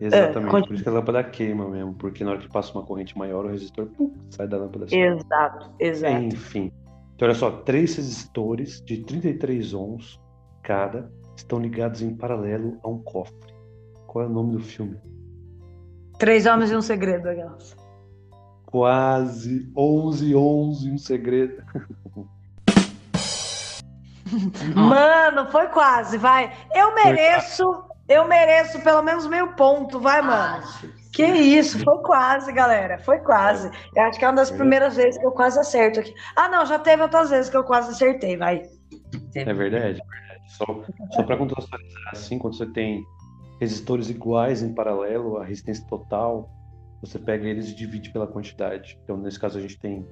[0.00, 2.84] Exatamente, é, por isso que a lâmpada queima mesmo, porque na hora que passa uma
[2.84, 4.86] corrente maior, o resistor pum, sai da lâmpada.
[4.86, 5.00] Assim.
[5.00, 6.24] Exato, exato.
[6.24, 6.72] Enfim.
[7.14, 10.20] Então, olha só, três resistores de 33 ohms
[10.60, 11.08] cada
[11.42, 13.52] estão ligados em paralelo a um cofre.
[14.06, 14.98] Qual é o nome do filme?
[16.18, 17.76] Três Homens e um Segredo, aquelas.
[18.66, 21.62] Quase 11 11 um segredo.
[24.74, 26.50] Mano, foi quase, vai.
[26.74, 30.62] Eu mereço, eu mereço pelo menos meio ponto, vai, mano.
[31.12, 32.98] Que isso, foi quase, galera.
[33.00, 33.70] Foi quase.
[33.94, 36.14] Eu acho que é uma das primeiras vezes que eu quase acerto aqui.
[36.34, 38.62] Ah, não, já teve outras vezes que eu quase acertei, vai.
[39.34, 40.00] É verdade.
[40.46, 40.64] Só,
[41.12, 43.04] só para contextualizar, assim, quando você tem
[43.60, 46.50] resistores iguais em paralelo, a resistência total,
[47.00, 48.98] você pega eles e divide pela quantidade.
[49.02, 50.06] Então, nesse caso, a gente tem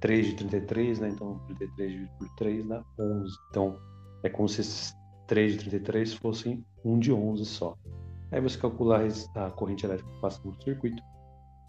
[0.00, 1.08] 3 de 33, né?
[1.08, 3.36] Então, 33 dividido por 3 dá 11.
[3.50, 3.78] Então,
[4.22, 4.94] é como se esses
[5.26, 7.76] 3 de 33 fossem 1 de 11 só.
[8.32, 9.00] Aí você calcula
[9.34, 11.02] a corrente elétrica que passa no circuito,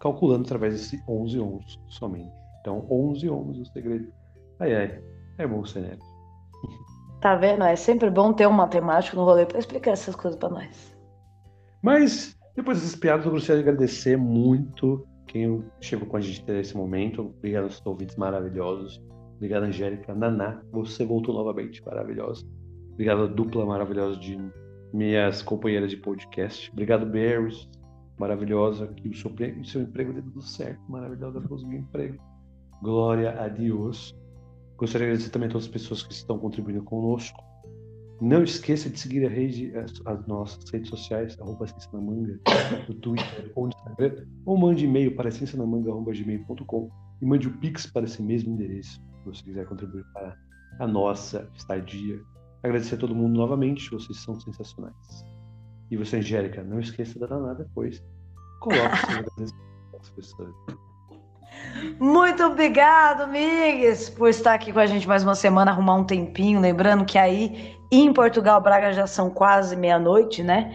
[0.00, 2.32] calculando através desse 11 ohms somente.
[2.60, 4.12] Então, 11 ohms o segredo.
[4.60, 5.02] Ai, ai,
[5.38, 6.11] é bom ser nerd.
[7.22, 7.62] Tá vendo?
[7.62, 10.92] É sempre bom ter um matemático no rolê para explicar essas coisas para nós.
[11.80, 16.58] Mas, depois dessas piadas, eu gostaria de agradecer muito quem chegou com a gente até
[16.58, 17.22] esse momento.
[17.22, 19.00] Obrigado aos ouvintes maravilhosos.
[19.36, 20.12] Obrigado, Angélica.
[20.12, 22.44] Naná, você voltou novamente, maravilhosa.
[22.92, 24.36] Obrigado, dupla maravilhosa de
[24.92, 26.72] minhas companheiras de podcast.
[26.72, 27.54] Obrigado, Barry,
[28.18, 28.88] maravilhosa.
[28.88, 30.80] Que o seu, o seu emprego deu tudo certo.
[30.88, 32.18] Maravilhosa, conseguiu emprego.
[32.82, 34.12] Glória a Deus.
[34.82, 37.40] Gostaria de agradecer também a todas as pessoas que estão contribuindo conosco.
[38.20, 42.40] Não esqueça de seguir a rede, as, as nossas redes sociais, arroba Manga,
[42.88, 48.06] no Twitter ou no Instagram, ou mande e-mail para ciencianamanga.gmail.com e mande o Pix para
[48.06, 50.36] esse mesmo endereço, se você quiser contribuir para
[50.80, 52.20] a nossa estadia.
[52.64, 55.24] Agradecer a todo mundo novamente, vocês são sensacionais.
[55.92, 58.02] E você, Angélica, não esqueça da danada depois.
[58.58, 59.54] Coloque seus agradecimentos
[60.00, 60.52] as pessoas.
[61.98, 66.60] Muito obrigado, Migues, por estar aqui com a gente mais uma semana, arrumar um tempinho.
[66.60, 70.72] Lembrando que aí em Portugal, Braga já são quase meia-noite, né?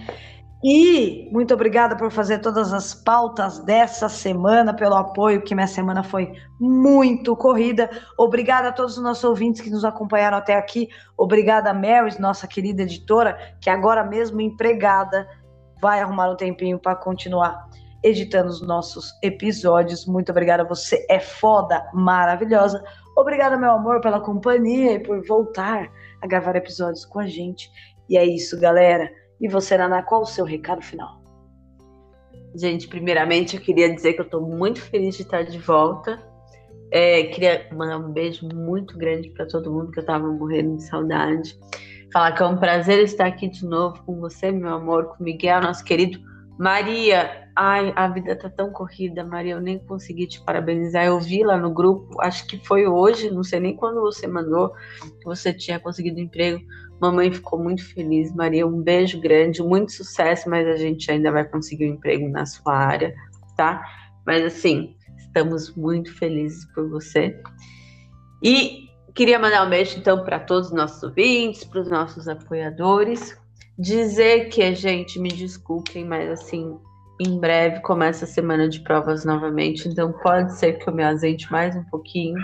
[0.63, 6.03] E muito obrigada por fazer todas as pautas dessa semana, pelo apoio, que minha semana
[6.03, 7.89] foi muito corrida.
[8.17, 10.89] Obrigada a todos os nossos ouvintes que nos acompanharam até aqui.
[11.17, 15.27] Obrigada a Mary, nossa querida editora, que agora mesmo empregada
[15.79, 17.67] vai arrumar um tempinho para continuar
[18.07, 20.05] editando os nossos episódios.
[20.05, 22.83] Muito obrigada, você é foda, maravilhosa.
[23.15, 25.91] Obrigada, meu amor, pela companhia e por voltar
[26.21, 27.69] a gravar episódios com a gente.
[28.09, 29.09] E é isso, galera.
[29.39, 31.21] E você, Naná, qual o seu recado final?
[32.55, 36.19] Gente, primeiramente eu queria dizer que eu estou muito feliz de estar de volta.
[36.91, 40.83] É, queria mandar um beijo muito grande para todo mundo que eu estava morrendo de
[40.83, 41.57] saudade.
[42.13, 45.23] Falar que é um prazer estar aqui de novo com você, meu amor, com o
[45.23, 46.19] Miguel, nosso querido
[46.57, 51.05] Maria, ai, a vida tá tão corrida, Maria, eu nem consegui te parabenizar.
[51.05, 54.73] Eu vi lá no grupo, acho que foi hoje, não sei nem quando você mandou
[55.19, 56.59] que você tinha conseguido emprego.
[56.99, 58.65] Mamãe ficou muito feliz, Maria.
[58.65, 62.73] Um beijo grande, muito sucesso, mas a gente ainda vai conseguir um emprego na sua
[62.73, 63.13] área,
[63.55, 63.83] tá?
[64.25, 67.39] Mas assim, estamos muito felizes por você.
[68.41, 73.37] E queria mandar um beijo então para todos os nossos ouvintes, para os nossos apoiadores
[73.77, 76.77] dizer que a gente, me desculpem, mas assim,
[77.19, 81.51] em breve começa a semana de provas novamente, então pode ser que eu me azente
[81.51, 82.37] mais um pouquinho,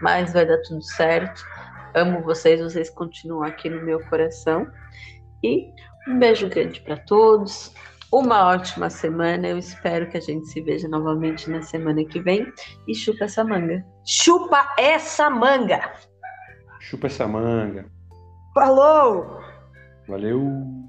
[0.00, 1.44] mas vai dar tudo certo.
[1.94, 4.66] Amo vocês, vocês continuam aqui no meu coração.
[5.44, 5.68] E
[6.08, 7.74] um beijo grande para todos.
[8.10, 9.48] Uma ótima semana.
[9.48, 12.50] Eu espero que a gente se veja novamente na semana que vem.
[12.88, 13.84] E chupa essa manga.
[14.06, 15.92] Chupa essa manga.
[16.80, 17.86] Chupa essa manga.
[18.54, 19.51] Falou!
[20.08, 20.81] Valeu!